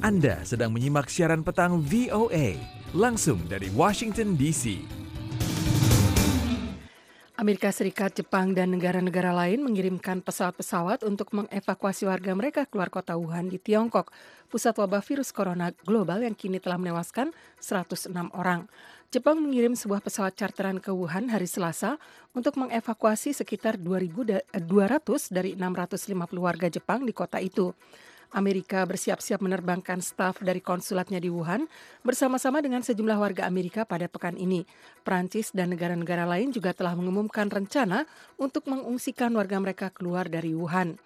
[0.00, 2.56] Anda sedang menyimak siaran petang VOA
[2.96, 5.03] langsung dari Washington DC.
[7.34, 13.50] Amerika Serikat, Jepang, dan negara-negara lain mengirimkan pesawat-pesawat untuk mengevakuasi warga mereka keluar kota Wuhan
[13.50, 14.14] di Tiongkok,
[14.46, 18.70] pusat wabah virus corona global yang kini telah menewaskan 106 orang.
[19.10, 21.98] Jepang mengirim sebuah pesawat charteran ke Wuhan hari Selasa
[22.38, 24.54] untuk mengevakuasi sekitar 2.200
[25.34, 27.74] dari 650 warga Jepang di kota itu.
[28.34, 31.70] Amerika bersiap-siap menerbangkan staf dari konsulatnya di Wuhan
[32.02, 34.66] bersama-sama dengan sejumlah warga Amerika pada pekan ini.
[35.06, 38.02] Prancis dan negara-negara lain juga telah mengumumkan rencana
[38.34, 40.98] untuk mengungsikan warga mereka keluar dari Wuhan.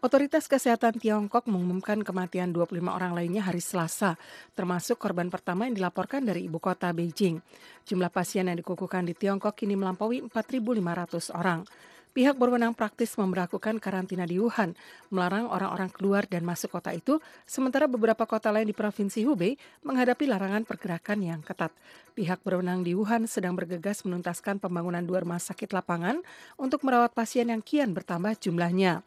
[0.00, 4.16] Otoritas Kesehatan Tiongkok mengumumkan kematian 25 orang lainnya hari Selasa,
[4.56, 7.36] termasuk korban pertama yang dilaporkan dari ibu kota Beijing.
[7.84, 11.68] Jumlah pasien yang dikukuhkan di Tiongkok kini melampaui 4.500 orang.
[12.10, 14.74] Pihak berwenang praktis memperlakukan karantina di Wuhan,
[15.08, 19.54] melarang orang-orang keluar dan masuk kota itu, sementara beberapa kota lain di Provinsi Hubei
[19.86, 21.70] menghadapi larangan pergerakan yang ketat.
[22.18, 26.18] Pihak berwenang di Wuhan sedang bergegas menuntaskan pembangunan dua rumah sakit lapangan
[26.58, 29.06] untuk merawat pasien yang kian bertambah jumlahnya.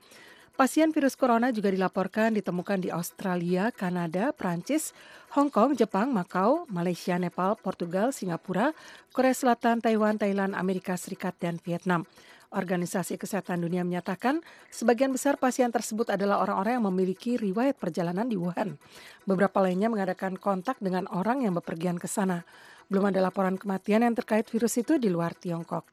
[0.54, 4.94] Pasien virus corona juga dilaporkan ditemukan di Australia, Kanada, Prancis,
[5.34, 8.70] Hong Kong, Jepang, Makau, Malaysia, Nepal, Portugal, Singapura,
[9.10, 12.06] Korea Selatan, Taiwan, Thailand, Amerika Serikat, dan Vietnam.
[12.54, 18.38] Organisasi Kesehatan Dunia menyatakan sebagian besar pasien tersebut adalah orang-orang yang memiliki riwayat perjalanan di
[18.38, 18.78] Wuhan.
[19.26, 22.46] Beberapa lainnya mengadakan kontak dengan orang yang bepergian ke sana.
[22.90, 25.93] Belum ada laporan kematian yang terkait virus itu di luar Tiongkok.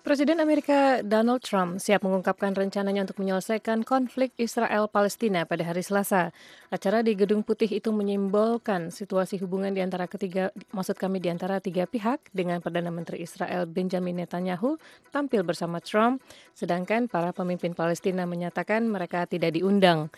[0.00, 6.32] Presiden Amerika Donald Trump siap mengungkapkan rencananya untuk menyelesaikan konflik Israel-Palestina pada hari Selasa.
[6.72, 11.60] Acara di Gedung Putih itu menyimbolkan situasi hubungan di antara ketiga, maksud kami di antara
[11.60, 14.80] tiga pihak dengan Perdana Menteri Israel Benjamin Netanyahu
[15.12, 16.24] tampil bersama Trump,
[16.56, 20.08] sedangkan para pemimpin Palestina menyatakan mereka tidak diundang.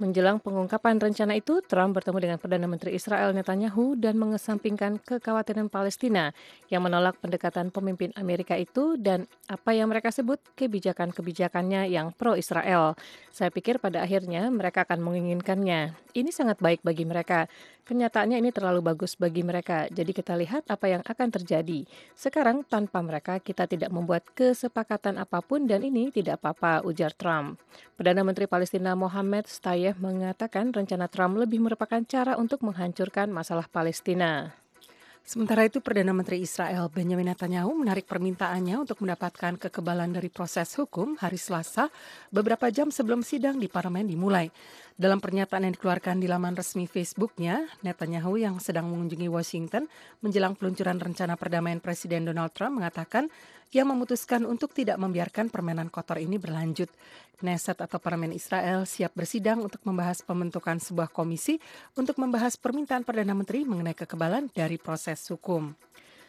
[0.00, 6.32] Menjelang pengungkapan rencana itu, Trump bertemu dengan Perdana Menteri Israel Netanyahu dan mengesampingkan kekhawatiran Palestina
[6.72, 12.96] yang menolak pendekatan pemimpin Amerika itu dan apa yang mereka sebut kebijakan-kebijakannya yang pro-Israel.
[13.36, 15.92] Saya pikir pada akhirnya mereka akan menginginkannya.
[16.16, 17.44] Ini sangat baik bagi mereka.
[17.82, 21.82] Kenyataannya ini terlalu bagus bagi mereka, jadi kita lihat apa yang akan terjadi.
[22.14, 27.58] Sekarang tanpa mereka kita tidak membuat kesepakatan apa pun dan ini tidak apa-apa, ujar Trump.
[27.98, 34.61] Perdana Menteri Palestina Mohammed Stayeh mengatakan rencana Trump lebih merupakan cara untuk menghancurkan masalah Palestina.
[35.22, 41.14] Sementara itu, Perdana Menteri Israel Benjamin Netanyahu menarik permintaannya untuk mendapatkan kekebalan dari proses hukum
[41.14, 41.88] hari Selasa
[42.34, 44.50] beberapa jam sebelum sidang di parlemen dimulai.
[44.92, 49.86] Dalam pernyataan yang dikeluarkan di laman resmi Facebooknya, Netanyahu yang sedang mengunjungi Washington
[50.20, 53.30] menjelang peluncuran rencana perdamaian Presiden Donald Trump mengatakan
[53.72, 56.92] yang memutuskan untuk tidak membiarkan permainan kotor ini berlanjut.
[57.38, 61.56] Knesset atau Parlemen Israel siap bersidang untuk membahas pembentukan sebuah komisi
[61.96, 65.72] untuk membahas permintaan Perdana Menteri mengenai kekebalan dari proses hukum.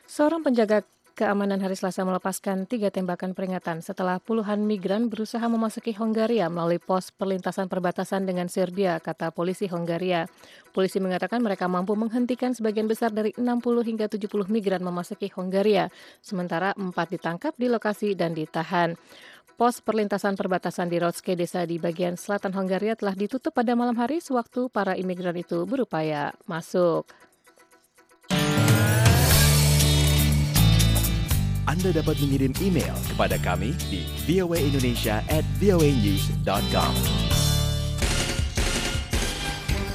[0.04, 0.84] Seorang penjaga
[1.14, 7.14] keamanan hari Selasa melepaskan tiga tembakan peringatan setelah puluhan migran berusaha memasuki Hongaria melalui pos
[7.14, 10.26] perlintasan perbatasan dengan Serbia, kata polisi Hongaria.
[10.74, 13.46] Polisi mengatakan mereka mampu menghentikan sebagian besar dari 60
[13.86, 15.94] hingga 70 migran memasuki Hongaria,
[16.26, 18.98] sementara empat ditangkap di lokasi dan ditahan.
[19.54, 24.18] Pos perlintasan perbatasan di Rotske desa di bagian selatan Hongaria telah ditutup pada malam hari
[24.18, 27.06] sewaktu para imigran itu berupaya masuk.
[31.64, 37.33] Anda dapat mengirim email kepada kami di voaindonesia at voanews.com.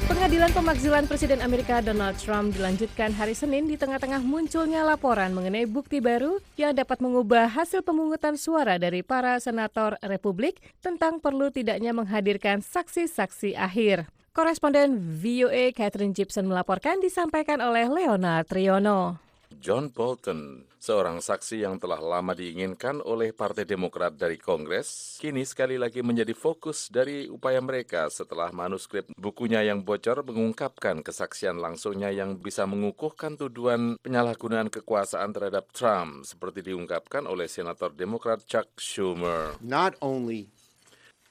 [0.08, 6.00] Pengadilan pemakzulan Presiden Amerika Donald Trump dilanjutkan hari Senin di tengah-tengah munculnya laporan mengenai bukti
[6.00, 12.64] baru yang dapat mengubah hasil pemungutan suara dari para senator Republik tentang perlu tidaknya menghadirkan
[12.64, 14.08] saksi-saksi akhir.
[14.32, 19.20] Koresponden VOA Catherine Gibson melaporkan disampaikan oleh Leonard Triono.
[19.60, 25.76] John Bolton, seorang saksi yang telah lama diinginkan oleh Partai Demokrat dari Kongres, kini sekali
[25.78, 32.38] lagi menjadi fokus dari upaya mereka setelah manuskrip bukunya yang bocor mengungkapkan kesaksian langsungnya yang
[32.38, 39.58] bisa mengukuhkan tuduhan penyalahgunaan kekuasaan terhadap Trump, seperti diungkapkan oleh Senator Demokrat Chuck Schumer.
[39.62, 40.57] Not only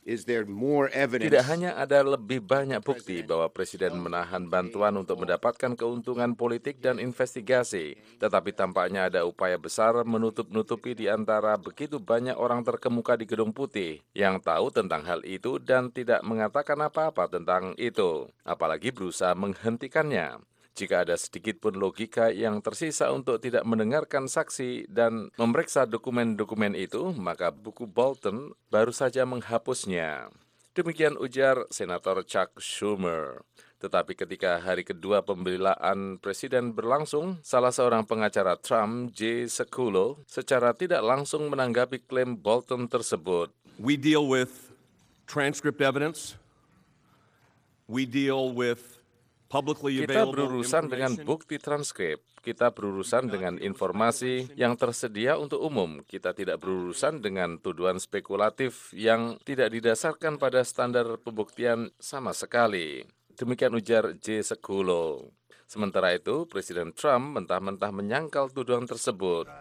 [0.08, 6.96] tidak hanya ada lebih banyak bukti bahwa Presiden menahan bantuan untuk mendapatkan keuntungan politik dan
[6.96, 13.52] investigasi, tetapi tampaknya ada upaya besar menutup-nutupi di antara begitu banyak orang terkemuka di Gedung
[13.52, 20.40] Putih yang tahu tentang hal itu dan tidak mengatakan apa-apa tentang itu, apalagi berusaha menghentikannya.
[20.78, 27.18] Jika ada sedikit pun logika yang tersisa untuk tidak mendengarkan saksi dan memeriksa dokumen-dokumen itu,
[27.18, 30.30] maka buku Bolton baru saja menghapusnya.
[30.78, 33.42] Demikian ujar Senator Chuck Schumer.
[33.82, 39.50] Tetapi ketika hari kedua pembelaan presiden berlangsung, salah seorang pengacara Trump, J.
[39.50, 43.50] Sekulo, secara tidak langsung menanggapi klaim Bolton tersebut.
[43.82, 44.70] We deal with
[45.26, 46.38] transcript evidence.
[47.90, 48.97] We deal with
[49.48, 56.04] kita berurusan dengan bukti transkrip, kita berurusan dengan informasi yang tersedia untuk umum.
[56.04, 63.08] Kita tidak berurusan dengan tuduhan spekulatif yang tidak didasarkan pada standar pembuktian sama sekali.
[63.40, 64.44] Demikian ujar J.
[64.44, 65.32] Sekulo.
[65.68, 69.52] Sementara itu, Presiden Trump mentah-mentah menyangkal tuduhan tersebut.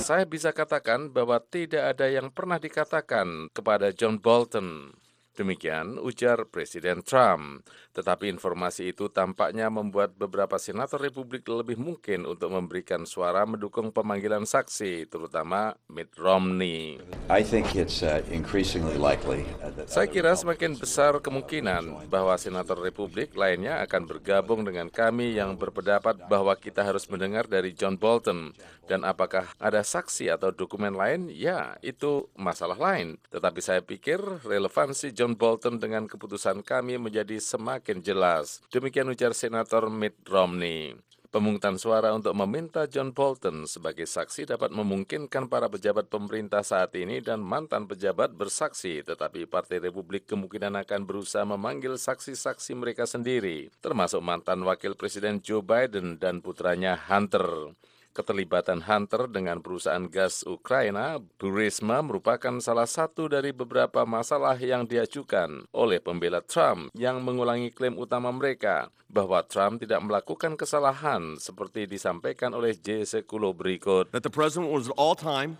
[0.00, 4.96] Saya bisa katakan bahwa tidak ada yang pernah dikatakan kepada John Bolton.
[5.38, 7.62] Demikian ujar Presiden Trump.
[7.94, 14.42] Tetapi informasi itu tampaknya membuat beberapa senator Republik lebih mungkin untuk memberikan suara mendukung pemanggilan
[14.42, 16.98] saksi, terutama Mitt Romney.
[17.30, 22.74] I think it's uh, increasingly likely uh, that Saya kira semakin besar kemungkinan bahwa senator
[22.74, 28.58] Republik lainnya akan bergabung dengan kami yang berpendapat bahwa kita harus mendengar dari John Bolton.
[28.88, 31.28] Dan apakah ada saksi atau dokumen lain?
[31.28, 33.20] Ya, itu masalah lain.
[33.28, 34.16] Tetapi saya pikir
[34.48, 38.62] relevansi John Bolton dengan keputusan kami menjadi semakin jelas.
[38.70, 40.94] Demikian ujar Senator Mitt Romney.
[41.28, 47.20] Pemungutan suara untuk meminta John Bolton sebagai saksi dapat memungkinkan para pejabat pemerintah saat ini
[47.20, 54.24] dan mantan pejabat bersaksi, tetapi Partai Republik kemungkinan akan berusaha memanggil saksi-saksi mereka sendiri, termasuk
[54.24, 57.76] mantan Wakil Presiden Joe Biden dan putranya Hunter.
[58.16, 65.68] Keterlibatan Hunter dengan perusahaan gas Ukraina, Burisma merupakan salah satu dari beberapa masalah yang diajukan
[65.70, 72.52] oleh pembela Trump yang mengulangi klaim utama mereka bahwa Trump tidak melakukan kesalahan seperti disampaikan
[72.52, 73.08] oleh J.
[73.08, 74.12] Sekulo berikut.
[74.12, 75.56] That the president was all time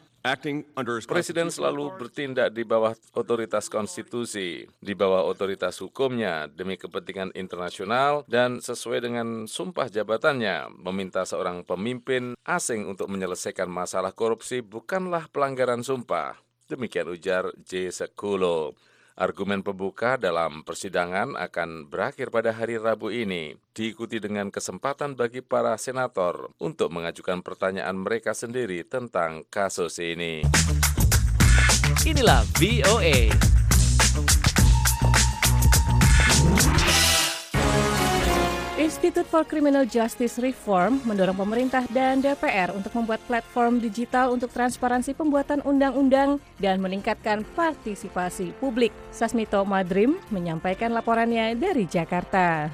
[1.06, 8.58] Presiden selalu bertindak di bawah otoritas konstitusi, di bawah otoritas hukumnya demi kepentingan internasional dan
[8.58, 16.34] sesuai dengan sumpah jabatannya meminta seorang pemimpin asing untuk menyelesaikan masalah korupsi bukanlah pelanggaran sumpah.
[16.68, 17.88] Demikian ujar J.
[17.88, 18.76] Sekulo.
[19.18, 25.74] Argumen pembuka dalam persidangan akan berakhir pada hari Rabu ini, diikuti dengan kesempatan bagi para
[25.74, 30.46] senator untuk mengajukan pertanyaan mereka sendiri tentang kasus ini.
[32.06, 33.57] Inilah VOA.
[39.08, 45.16] Institute for Criminal Justice Reform mendorong pemerintah dan DPR untuk membuat platform digital untuk transparansi
[45.16, 48.92] pembuatan undang-undang dan meningkatkan partisipasi publik.
[49.08, 52.68] Sasmito Madrim menyampaikan laporannya dari Jakarta.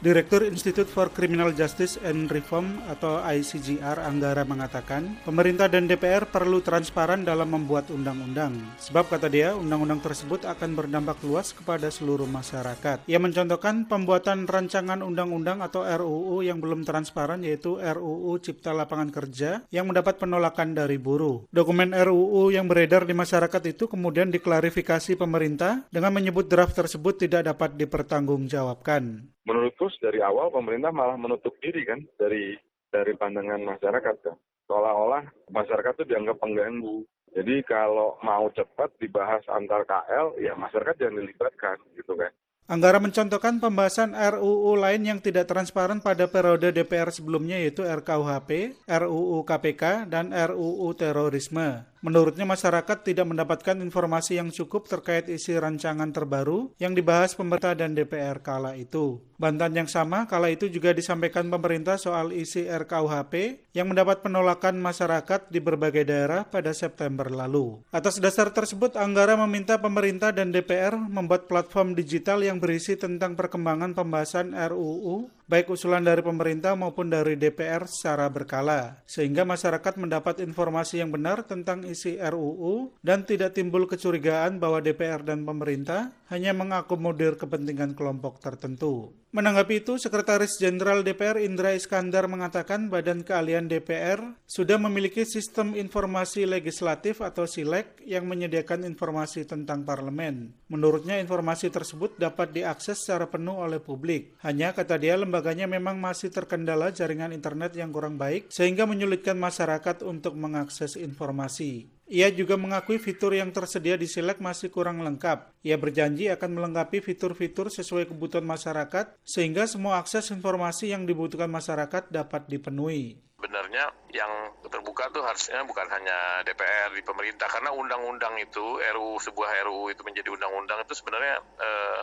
[0.00, 6.64] Direktur Institute for Criminal Justice and Reform atau ICGR Anggara mengatakan, pemerintah dan DPR perlu
[6.64, 8.56] transparan dalam membuat undang-undang.
[8.80, 13.04] Sebab kata dia, undang-undang tersebut akan berdampak luas kepada seluruh masyarakat.
[13.04, 19.68] Ia mencontohkan pembuatan rancangan undang-undang atau RUU yang belum transparan yaitu RUU Cipta Lapangan Kerja
[19.68, 21.44] yang mendapat penolakan dari buruh.
[21.52, 27.52] Dokumen RUU yang beredar di masyarakat itu kemudian diklarifikasi pemerintah dengan menyebut draft tersebut tidak
[27.52, 32.56] dapat dipertanggungjawabkan menurutku dari awal pemerintah malah menutup diri kan dari
[32.90, 34.36] dari pandangan masyarakat kan.
[34.66, 37.02] Seolah-olah masyarakat itu dianggap pengganggu.
[37.30, 42.30] Jadi kalau mau cepat dibahas antar KL, ya masyarakat jangan dilibatkan gitu kan.
[42.70, 49.42] Anggara mencontohkan pembahasan RUU lain yang tidak transparan pada periode DPR sebelumnya yaitu RKUHP, RUU
[49.42, 51.89] KPK, dan RUU Terorisme.
[52.00, 57.92] Menurutnya masyarakat tidak mendapatkan informasi yang cukup terkait isi rancangan terbaru yang dibahas pemerintah dan
[57.92, 59.20] DPR kala itu.
[59.36, 65.52] Bantahan yang sama kala itu juga disampaikan pemerintah soal isi RKUHP yang mendapat penolakan masyarakat
[65.52, 67.84] di berbagai daerah pada September lalu.
[67.92, 73.92] Atas dasar tersebut, Anggara meminta pemerintah dan DPR membuat platform digital yang berisi tentang perkembangan
[73.92, 81.02] pembahasan RUU baik usulan dari pemerintah maupun dari DPR secara berkala, sehingga masyarakat mendapat informasi
[81.02, 87.34] yang benar tentang isi RUU dan tidak timbul kecurigaan bahwa DPR dan pemerintah hanya mengakomodir
[87.34, 89.10] kepentingan kelompok tertentu.
[89.30, 96.50] Menanggapi itu, Sekretaris Jenderal DPR Indra Iskandar mengatakan Badan Keahlian DPR sudah memiliki sistem informasi
[96.50, 100.50] legislatif atau SILEK yang menyediakan informasi tentang parlemen.
[100.66, 104.34] Menurutnya informasi tersebut dapat diakses secara penuh oleh publik.
[104.42, 110.02] Hanya kata dia lembaganya memang masih terkendala jaringan internet yang kurang baik sehingga menyulitkan masyarakat
[110.02, 111.86] untuk mengakses informasi.
[112.10, 115.54] Ia juga mengakui fitur yang tersedia di Silek masih kurang lengkap.
[115.62, 122.10] Ia berjanji akan melengkapi fitur-fitur sesuai kebutuhan masyarakat sehingga semua akses informasi yang dibutuhkan masyarakat
[122.10, 123.22] dapat dipenuhi.
[123.40, 129.64] Sebenarnya yang terbuka tuh harusnya bukan hanya DPR di pemerintah karena undang-undang itu RUU sebuah
[129.64, 131.40] RUU itu menjadi undang-undang itu sebenarnya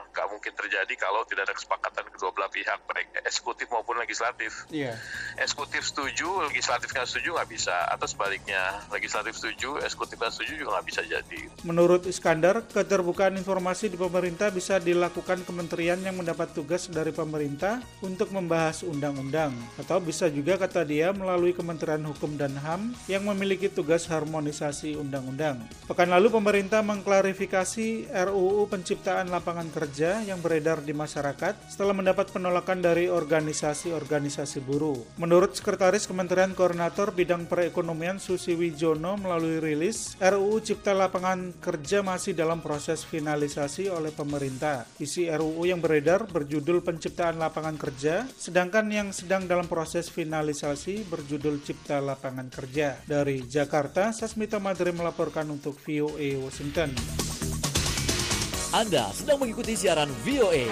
[0.09, 4.65] nggak eh, mungkin terjadi kalau tidak ada kesepakatan kedua belah pihak baik eksekutif maupun legislatif.
[4.73, 4.97] Iya.
[5.38, 10.69] Eksekutif setuju, legislatif nggak setuju nggak bisa atau sebaliknya legislatif setuju, eksekutif nggak setuju juga
[10.79, 11.41] nggak bisa jadi.
[11.61, 18.33] Menurut Iskandar, keterbukaan informasi di pemerintah bisa dilakukan kementerian yang mendapat tugas dari pemerintah untuk
[18.33, 24.07] membahas undang-undang atau bisa juga kata dia melalui Kementerian Hukum dan HAM yang memiliki tugas
[24.07, 25.59] harmonisasi undang-undang.
[25.91, 32.80] Pekan lalu pemerintah mengklarifikasi RUU Penciptaan Lapangan Kerja yang beredar di masyarakat setelah mendapat penolakan
[32.80, 35.03] dari organisasi-organisasi buruh.
[35.19, 42.32] Menurut Sekretaris Kementerian Koordinator Bidang Perekonomian Susi Wijono melalui rilis, RUU Cipta Lapangan Kerja masih
[42.32, 44.88] dalam proses finalisasi oleh pemerintah.
[44.95, 51.65] Isi RUU yang beredar berjudul Penciptaan Lapangan Kerja, sedangkan yang sedang dalam proses finalisasi berjudul
[51.65, 53.01] Cipta Lapangan Kerja.
[53.09, 56.93] Dari Jakarta, Sasmita Madre melaporkan untuk VOA Washington.
[58.70, 60.70] Anda sedang mengikuti siaran VOA.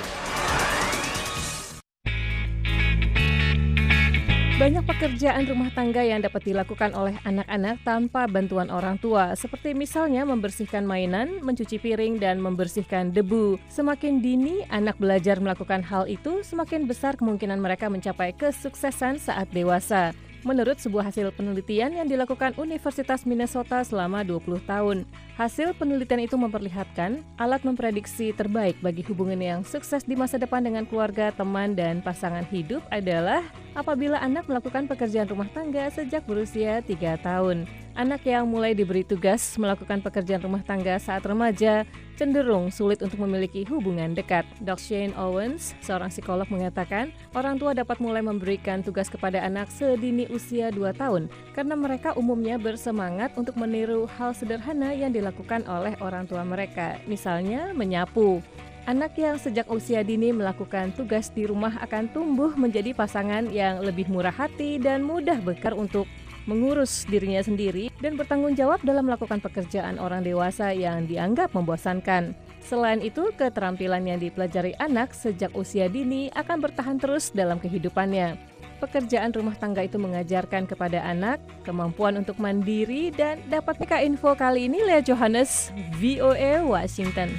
[4.55, 10.23] Banyak pekerjaan rumah tangga yang dapat dilakukan oleh anak-anak tanpa bantuan orang tua, seperti misalnya
[10.23, 13.59] membersihkan mainan, mencuci piring, dan membersihkan debu.
[13.67, 20.15] Semakin dini anak belajar melakukan hal itu, semakin besar kemungkinan mereka mencapai kesuksesan saat dewasa
[20.45, 25.03] menurut sebuah hasil penelitian yang dilakukan Universitas Minnesota selama 20 tahun.
[25.35, 30.85] Hasil penelitian itu memperlihatkan alat memprediksi terbaik bagi hubungan yang sukses di masa depan dengan
[30.85, 33.41] keluarga, teman, dan pasangan hidup adalah
[33.75, 37.67] apabila anak melakukan pekerjaan rumah tangga sejak berusia 3 tahun.
[37.95, 41.87] Anak yang mulai diberi tugas melakukan pekerjaan rumah tangga saat remaja
[42.19, 44.43] cenderung sulit untuk memiliki hubungan dekat.
[44.59, 44.79] Dr.
[44.79, 50.71] Shane Owens, seorang psikolog mengatakan, orang tua dapat mulai memberikan tugas kepada anak sedini usia
[50.71, 56.43] 2 tahun karena mereka umumnya bersemangat untuk meniru hal sederhana yang dilakukan oleh orang tua
[56.43, 58.43] mereka, misalnya menyapu.
[58.85, 64.05] Anak yang sejak usia dini melakukan tugas di rumah akan tumbuh menjadi pasangan yang lebih
[64.13, 66.05] murah hati dan mudah bekar untuk
[66.45, 72.37] mengurus dirinya sendiri, dan bertanggung jawab dalam melakukan pekerjaan orang dewasa yang dianggap membosankan.
[72.61, 78.37] Selain itu, keterampilan yang dipelajari anak sejak usia dini akan bertahan terus dalam kehidupannya.
[78.77, 84.69] Pekerjaan rumah tangga itu mengajarkan kepada anak kemampuan untuk mandiri dan dapat mereka info kali
[84.69, 87.33] ini Lea Johannes, VOA Washington.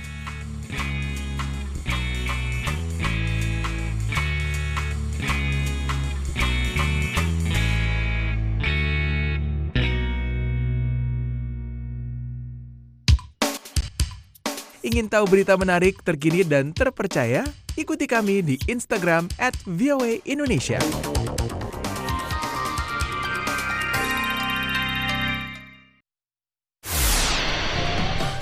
[14.86, 17.42] Ingin tahu berita menarik, terkini, dan terpercaya?
[17.74, 20.78] Ikuti kami di Instagram at VOA Indonesia.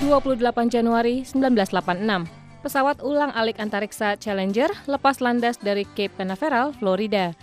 [0.05, 2.29] ...28 Januari 1986,
[2.61, 7.33] pesawat ulang alik antariksa Challenger lepas landas dari Cape Canaveral, Florida.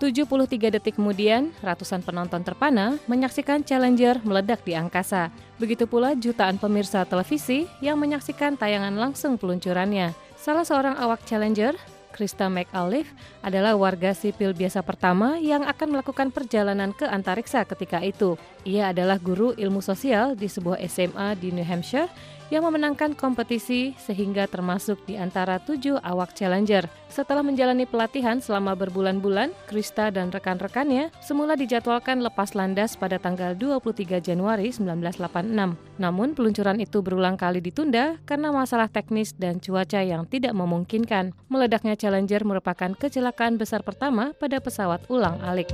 [0.00, 5.28] 73 detik kemudian, ratusan penonton terpana menyaksikan Challenger meledak di angkasa.
[5.60, 10.16] Begitu pula jutaan pemirsa televisi yang menyaksikan tayangan langsung peluncurannya.
[10.40, 11.76] Salah seorang awak Challenger,
[12.16, 13.12] Krista McAuliffe,
[13.44, 18.40] adalah warga sipil biasa pertama yang akan melakukan perjalanan ke antariksa ketika itu.
[18.68, 22.12] Ia adalah guru ilmu sosial di sebuah SMA di New Hampshire
[22.50, 26.90] yang memenangkan kompetisi sehingga termasuk di antara tujuh awak Challenger.
[27.06, 34.18] Setelah menjalani pelatihan selama berbulan-bulan, Krista dan rekan-rekannya semula dijadwalkan lepas landas pada tanggal 23
[34.18, 35.78] Januari 1986.
[36.02, 41.32] Namun peluncuran itu berulang kali ditunda karena masalah teknis dan cuaca yang tidak memungkinkan.
[41.46, 45.70] Meledaknya Challenger merupakan kecelakaan besar pertama pada pesawat ulang alik.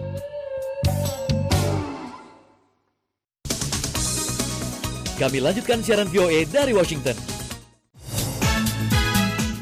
[5.16, 7.16] Kami lanjutkan siaran VOA dari Washington.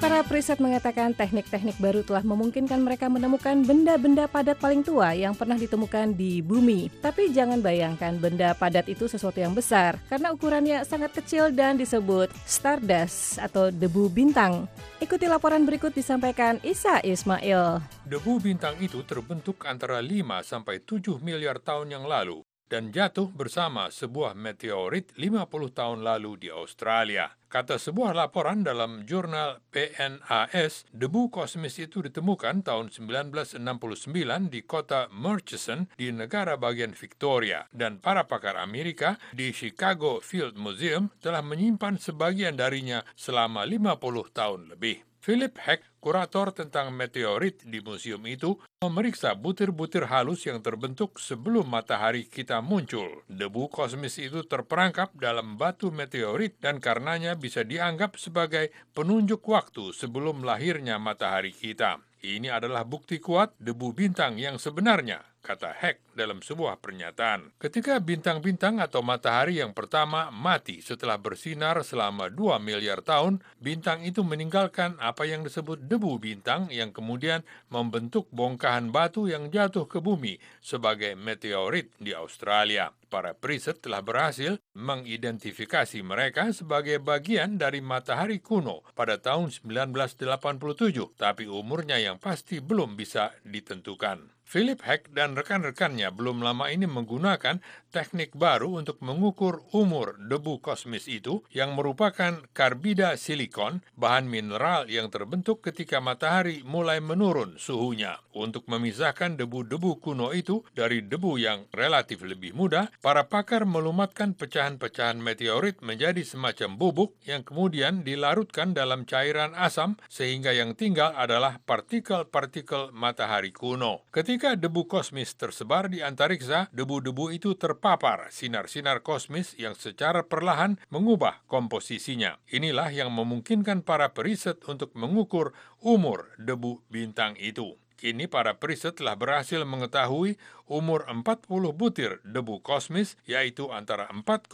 [0.02, 5.54] Para periset mengatakan teknik-teknik baru telah memungkinkan mereka menemukan benda-benda padat paling tua yang pernah
[5.54, 6.90] ditemukan di bumi.
[6.98, 12.28] Tapi jangan bayangkan benda padat itu sesuatu yang besar, karena ukurannya sangat kecil dan disebut
[12.44, 14.66] stardust atau debu bintang.
[14.98, 17.80] Ikuti laporan berikut disampaikan Isa Ismail.
[18.04, 23.92] Debu bintang itu terbentuk antara 5 sampai 7 miliar tahun yang lalu dan jatuh bersama
[23.92, 27.32] sebuah meteorit 50 tahun lalu di Australia.
[27.54, 35.86] Kata sebuah laporan dalam jurnal PNAS, debu kosmis itu ditemukan tahun 1969 di kota Murchison
[35.94, 42.58] di negara bagian Victoria dan para pakar Amerika di Chicago Field Museum telah menyimpan sebagian
[42.58, 45.13] darinya selama 50 tahun lebih.
[45.24, 52.28] Philip Heck, kurator tentang meteorit di museum itu, memeriksa butir-butir halus yang terbentuk sebelum matahari
[52.28, 53.24] kita muncul.
[53.32, 60.44] Debu kosmis itu terperangkap dalam batu meteorit dan karenanya bisa dianggap sebagai penunjuk waktu sebelum
[60.44, 62.04] lahirnya matahari kita.
[62.24, 67.52] Ini adalah bukti kuat debu bintang yang sebenarnya, kata Heck dalam sebuah pernyataan.
[67.60, 74.24] Ketika bintang-bintang atau matahari yang pertama mati setelah bersinar selama 2 miliar tahun, bintang itu
[74.24, 80.40] meninggalkan apa yang disebut debu bintang yang kemudian membentuk bongkahan batu yang jatuh ke bumi
[80.64, 82.88] sebagai meteorit di Australia.
[83.06, 91.46] Para periset telah berhasil mengidentifikasi mereka sebagai bagian dari matahari kuno pada tahun 1987, tapi
[91.46, 94.33] umurnya yang pasti belum bisa ditentukan.
[94.44, 97.58] Philip Heck dan rekan-rekannya belum lama ini menggunakan
[97.94, 105.08] teknik baru untuk mengukur umur debu kosmis itu yang merupakan karbida silikon, bahan mineral yang
[105.14, 108.20] terbentuk ketika matahari mulai menurun suhunya.
[108.34, 115.22] Untuk memisahkan debu-debu kuno itu dari debu yang relatif lebih muda, para pakar melumatkan pecahan-pecahan
[115.22, 122.90] meteorit menjadi semacam bubuk yang kemudian dilarutkan dalam cairan asam sehingga yang tinggal adalah partikel-partikel
[122.90, 124.02] matahari kuno.
[124.10, 130.74] Ketika Ketika debu kosmis tersebar di antariksa, debu-debu itu terpapar sinar-sinar kosmis yang secara perlahan
[130.90, 132.42] mengubah komposisinya.
[132.50, 137.78] Inilah yang memungkinkan para periset untuk mengukur umur debu bintang itu.
[137.94, 140.34] Kini para periset telah berhasil mengetahui
[140.66, 144.50] umur 40 butir debu kosmis yaitu antara 4,6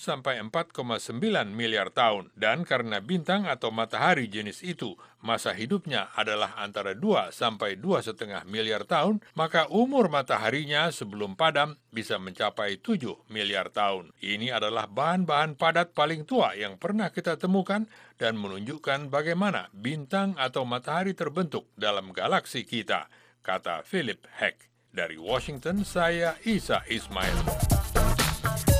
[0.00, 1.20] sampai 4,9
[1.52, 2.32] miliar tahun.
[2.32, 8.84] Dan karena bintang atau matahari jenis itu masa hidupnya adalah antara 2 sampai 2,5 miliar
[8.84, 14.12] tahun, maka umur mataharinya sebelum padam bisa mencapai 7 miliar tahun.
[14.20, 17.88] Ini adalah bahan-bahan padat paling tua yang pernah kita temukan
[18.20, 23.08] dan menunjukkan bagaimana bintang atau matahari terbentuk dalam galaksi kita,
[23.40, 24.68] kata Philip Heck.
[24.90, 27.79] Dari Washington, saya Isa Ismail.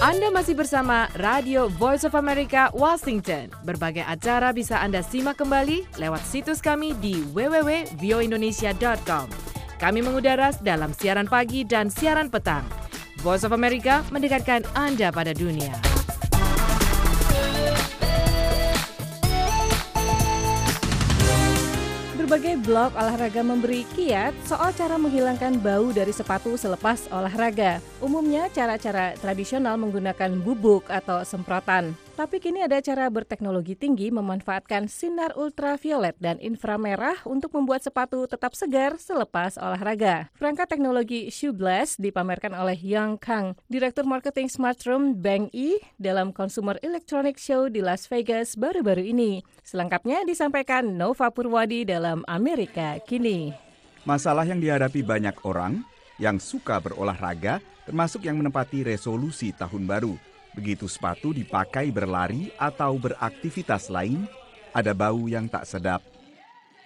[0.00, 3.52] Anda masih bersama Radio Voice of America Washington.
[3.68, 9.28] Berbagai acara bisa Anda simak kembali lewat situs kami di www.voindonesia.com.
[9.76, 12.64] Kami mengudara dalam siaran pagi dan siaran petang.
[13.20, 15.76] Voice of America mendekatkan Anda pada dunia.
[22.30, 27.82] Berbagai blog olahraga memberi kiat soal cara menghilangkan bau dari sepatu selepas olahraga.
[27.98, 31.90] Umumnya cara-cara tradisional menggunakan bubuk atau semprotan.
[32.20, 38.52] Tapi kini ada cara berteknologi tinggi memanfaatkan sinar ultraviolet dan inframerah untuk membuat sepatu tetap
[38.52, 40.28] segar selepas olahraga.
[40.36, 46.36] Perangkat teknologi Shoe Blast dipamerkan oleh Yang Kang, Direktur Marketing Smart Room Bank E dalam
[46.36, 49.40] Consumer Electronic Show di Las Vegas baru-baru ini.
[49.64, 53.56] Selengkapnya disampaikan Nova Purwadi dalam Amerika Kini.
[54.04, 55.80] Masalah yang dihadapi banyak orang
[56.20, 60.20] yang suka berolahraga termasuk yang menempati resolusi tahun baru–
[60.54, 64.26] Begitu sepatu dipakai berlari atau beraktivitas lain,
[64.74, 66.02] ada bau yang tak sedap.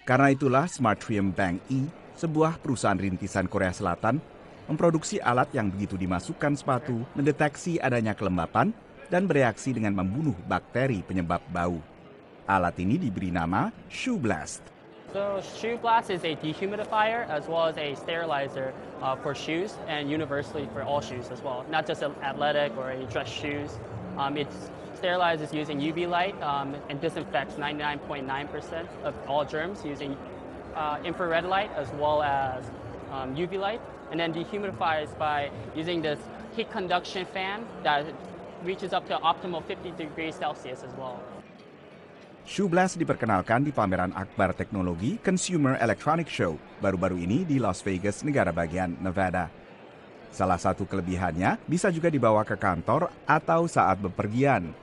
[0.05, 4.21] Karena itulah Smartrium Bank E, sebuah perusahaan rintisan Korea Selatan,
[4.69, 8.73] memproduksi alat yang begitu dimasukkan sepatu mendeteksi adanya kelembapan
[9.09, 11.81] dan bereaksi dengan membunuh bakteri penyebab bau.
[12.45, 14.74] Alat ini diberi nama Shoe Blast.
[15.15, 20.11] So Shoe Blast is a dehumidifier as well as a sterilizer uh, for shoes and
[20.11, 23.79] universally for all shoes as well, not just athletic or dress shoes.
[24.17, 24.49] Um, it
[25.01, 30.17] sterilizes using UV light um, and disinfects 99.9% of all germs using
[30.75, 32.65] uh, infrared light as well as
[33.13, 36.19] um, UV light, and then dehumidifies by using this
[36.57, 38.05] heat conduction fan that
[38.65, 41.23] reaches up to optimal 50 degrees Celsius as well.
[42.45, 48.53] Shoeblast diperkenalkan di pameran akbar teknologi Consumer Electronic Show baru-baru ini di Las Vegas, negara
[48.53, 49.49] bagian Nevada.
[50.29, 54.77] Salah satu kelebihannya bisa juga dibawa ke kantor atau saat bepergian.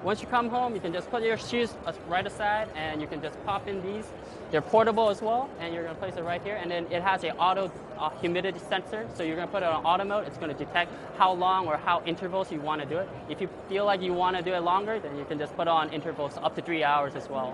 [0.00, 1.76] Once you come home, you can just put your shoes
[2.08, 4.08] right aside and you can just pop in these.
[4.48, 6.56] They're portable as well, and you're to place it right here.
[6.56, 7.70] And then it has a auto
[8.00, 10.24] uh, humidity sensor, so you're to put it on auto mode.
[10.26, 10.88] It's to detect
[11.20, 13.06] how long or how intervals you want to do it.
[13.28, 15.68] If you feel like you want to do it longer, then you can just put
[15.68, 17.52] on intervals up to three hours as well.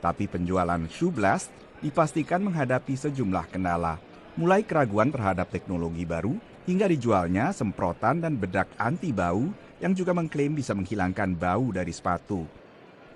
[0.00, 1.52] Tapi penjualan Shoe Blast
[1.84, 4.00] dipastikan menghadapi sejumlah kendala,
[4.32, 10.52] mulai keraguan terhadap teknologi baru hingga dijualnya semprotan dan bedak anti bau yang juga mengklaim
[10.54, 12.44] bisa menghilangkan bau dari sepatu.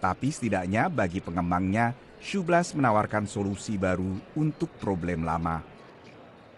[0.00, 1.92] Tapi setidaknya bagi pengembangnya,
[2.24, 5.60] Shoeblast menawarkan solusi baru untuk problem lama.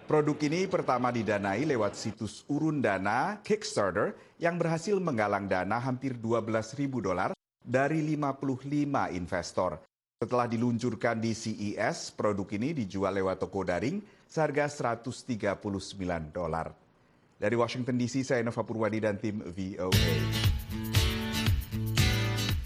[0.06, 6.78] Produk ini pertama didanai lewat situs urun dana Kickstarter yang berhasil menggalang dana hampir 12
[6.78, 9.82] ribu dolar dari 55 investor.
[10.22, 13.98] Setelah diluncurkan di CES, produk ini dijual lewat toko daring
[14.30, 15.58] seharga 139
[16.30, 16.85] dolar.
[17.36, 20.95] Dari Washington DC, saya Nova Purwadi dan tim VOA.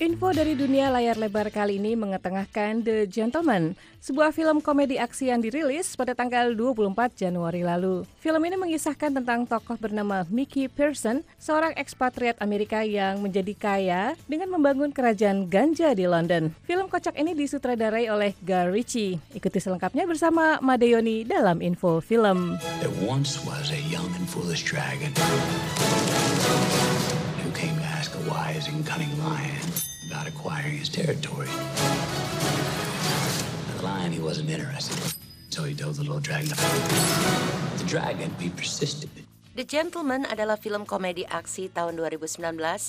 [0.01, 5.45] Info dari dunia layar lebar kali ini mengetengahkan The Gentleman, sebuah film komedi aksi yang
[5.45, 8.09] dirilis pada tanggal 24 Januari lalu.
[8.17, 14.49] Film ini mengisahkan tentang tokoh bernama Mickey Pearson, seorang ekspatriat Amerika yang menjadi kaya dengan
[14.57, 16.57] membangun kerajaan ganja di London.
[16.65, 19.21] Film kocak ini disutradarai oleh Guy Ritchie.
[19.37, 22.57] Ikuti selengkapnya bersama Madeoni dalam info film.
[22.81, 25.13] There once was a young and foolish dragon
[30.11, 31.47] about acquiring his territory.
[33.79, 34.99] The lion, he wasn't interested,
[35.55, 36.51] so he told the little dragon.
[37.79, 39.07] The dragon, he persisted.
[39.55, 42.43] The Gentleman adalah film komedi aksi tahun 2019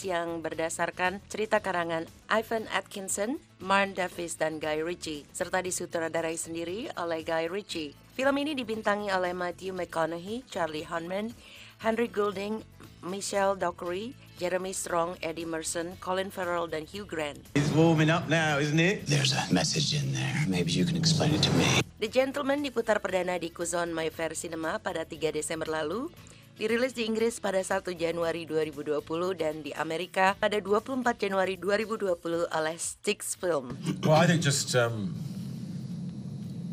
[0.09, 7.21] yang berdasarkan cerita karangan Ivan Atkinson, Marn Davis, dan Guy Ritchie, serta disutradarai sendiri oleh
[7.21, 7.93] Guy Ritchie.
[8.17, 11.33] Film ini dibintangi oleh Matthew McConaughey, Charlie Hunnam,
[11.81, 12.61] Henry Goulding,
[13.03, 17.41] Michelle Dockery, Jeremy Strong, Eddie Merson, Colin Farrell, dan Hugh Grant.
[17.57, 19.05] It's warming up now, isn't it?
[19.09, 20.37] There's a message in there.
[20.47, 21.81] Maybe you can explain it to me.
[22.01, 26.09] The Gentleman diputar perdana di Kuzon Mayfair Cinema pada 3 Desember lalu,
[26.57, 29.01] dirilis di Inggris pada 1 Januari 2020
[29.37, 33.77] dan di Amerika pada 24 Januari 2020 oleh Styx Film.
[34.05, 35.13] Well, I think just um,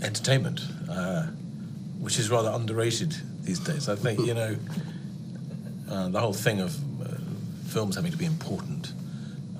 [0.04, 1.28] entertainment, uh,
[2.00, 3.88] which is rather underrated these days.
[3.88, 4.56] I think, you know,
[5.90, 7.18] uh, the whole thing of uh,
[7.66, 8.92] films having to be important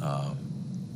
[0.01, 0.33] uh,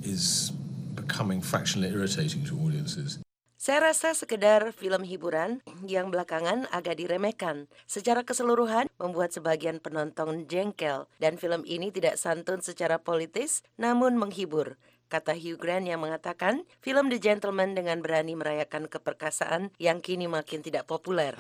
[0.02, 0.52] is
[0.94, 3.18] becoming fractionally irritating to audiences.
[3.62, 7.70] Saya rasa sekedar film hiburan yang belakangan agak diremehkan.
[7.86, 14.82] Secara keseluruhan membuat sebagian penonton jengkel dan film ini tidak santun secara politis namun menghibur.
[15.06, 20.66] Kata Hugh Grant yang mengatakan film The Gentleman dengan berani merayakan keperkasaan yang kini makin
[20.66, 21.38] tidak populer.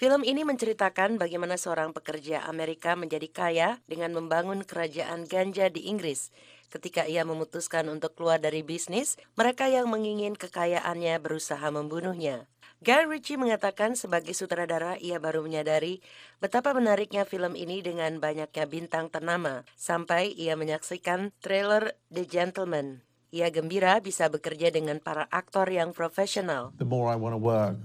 [0.00, 6.32] Film ini menceritakan bagaimana seorang pekerja Amerika menjadi kaya dengan membangun kerajaan ganja di Inggris.
[6.72, 12.48] Ketika ia memutuskan untuk keluar dari bisnis, mereka yang mengingin kekayaannya berusaha membunuhnya.
[12.80, 16.00] Guy Ritchie mengatakan sebagai sutradara ia baru menyadari
[16.40, 23.04] betapa menariknya film ini dengan banyaknya bintang ternama sampai ia menyaksikan trailer The Gentleman.
[23.36, 26.72] Ia gembira bisa bekerja dengan para aktor yang profesional.
[26.80, 27.76] The more I want to work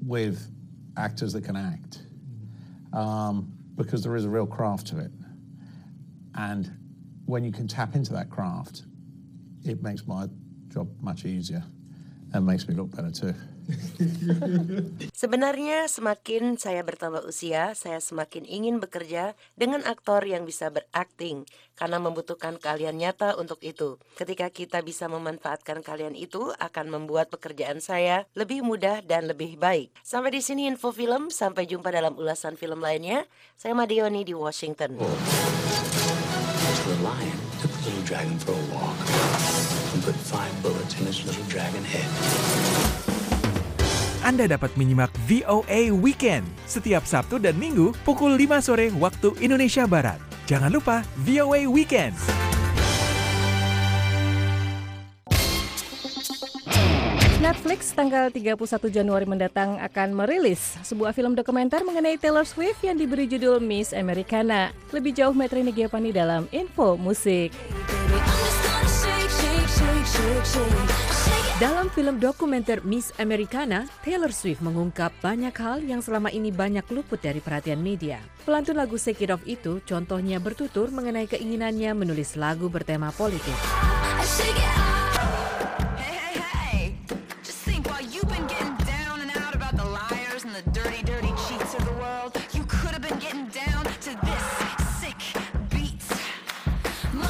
[0.00, 0.48] with
[1.00, 2.02] actors that can act,
[2.92, 5.10] um, because there is a real craft to it.
[6.34, 6.70] And
[7.26, 8.82] when you can tap into that craft,
[9.64, 10.26] it makes my
[10.68, 11.64] job much easier
[12.32, 13.34] and makes me look better too.
[15.12, 21.44] Sebenarnya semakin saya bertambah usia, saya semakin ingin bekerja dengan aktor yang bisa berakting
[21.80, 23.96] karena membutuhkan kalian nyata untuk itu.
[24.20, 29.88] Ketika kita bisa memanfaatkan kalian itu akan membuat pekerjaan saya lebih mudah dan lebih baik.
[30.04, 33.24] Sampai di sini info film, sampai jumpa dalam ulasan film lainnya.
[33.56, 35.00] Saya Madioni di Washington.
[41.90, 43.09] Head.
[44.30, 50.22] Anda dapat menyimak VOA Weekend setiap Sabtu dan Minggu pukul 5 sore waktu Indonesia Barat.
[50.46, 52.14] Jangan lupa VOA Weekend.
[57.42, 58.54] Netflix tanggal 31
[58.94, 64.70] Januari mendatang akan merilis sebuah film dokumenter mengenai Taylor Swift yang diberi judul Miss Americana.
[64.94, 67.50] Lebih jauh Metrini Giovanni dalam Info Musik.
[71.60, 77.20] Dalam film dokumenter Miss Americana, Taylor Swift mengungkap banyak hal yang selama ini banyak luput
[77.20, 78.16] dari perhatian media.
[78.48, 83.52] Pelantun lagu Shake It Off itu contohnya bertutur mengenai keinginannya menulis lagu bertema politik.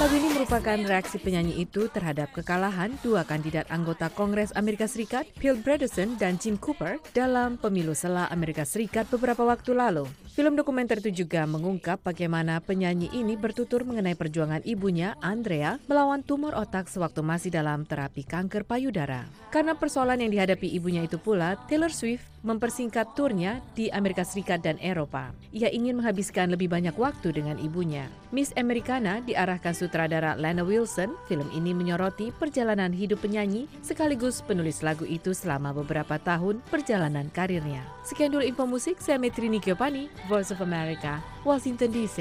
[0.01, 5.61] Lagu ini merupakan reaksi penyanyi itu terhadap kekalahan dua kandidat anggota Kongres Amerika Serikat, Bill
[5.61, 10.09] Bredesen dan Jim Cooper, dalam pemilu sela Amerika Serikat beberapa waktu lalu.
[10.33, 16.57] Film dokumenter itu juga mengungkap bagaimana penyanyi ini bertutur mengenai perjuangan ibunya, Andrea, melawan tumor
[16.57, 19.29] otak sewaktu masih dalam terapi kanker payudara.
[19.53, 24.77] Karena persoalan yang dihadapi ibunya itu pula, Taylor Swift mempersingkat turnya di Amerika Serikat dan
[24.81, 25.33] Eropa.
[25.53, 28.09] Ia ingin menghabiskan lebih banyak waktu dengan ibunya.
[28.31, 31.13] Miss Americana diarahkan sutradara Lana Wilson.
[31.29, 37.85] Film ini menyoroti perjalanan hidup penyanyi sekaligus penulis lagu itu selama beberapa tahun perjalanan karirnya.
[38.07, 42.19] Sekian dulu info musik, saya Metrini Giovanni, Voice of America, Washington DC.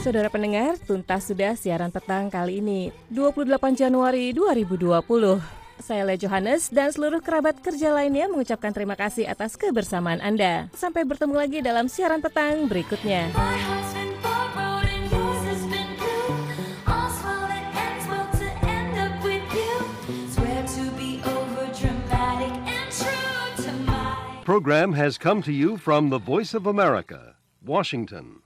[0.00, 4.96] Saudara pendengar, tuntas sudah siaran petang kali ini, 28 Januari 2020.
[5.80, 10.72] Saya Le Johannes dan seluruh kerabat kerja lainnya mengucapkan terima kasih atas kebersamaan Anda.
[10.72, 13.28] Sampai bertemu lagi dalam siaran petang berikutnya.
[24.48, 28.39] Program has come to you from the Voice of America, Washington.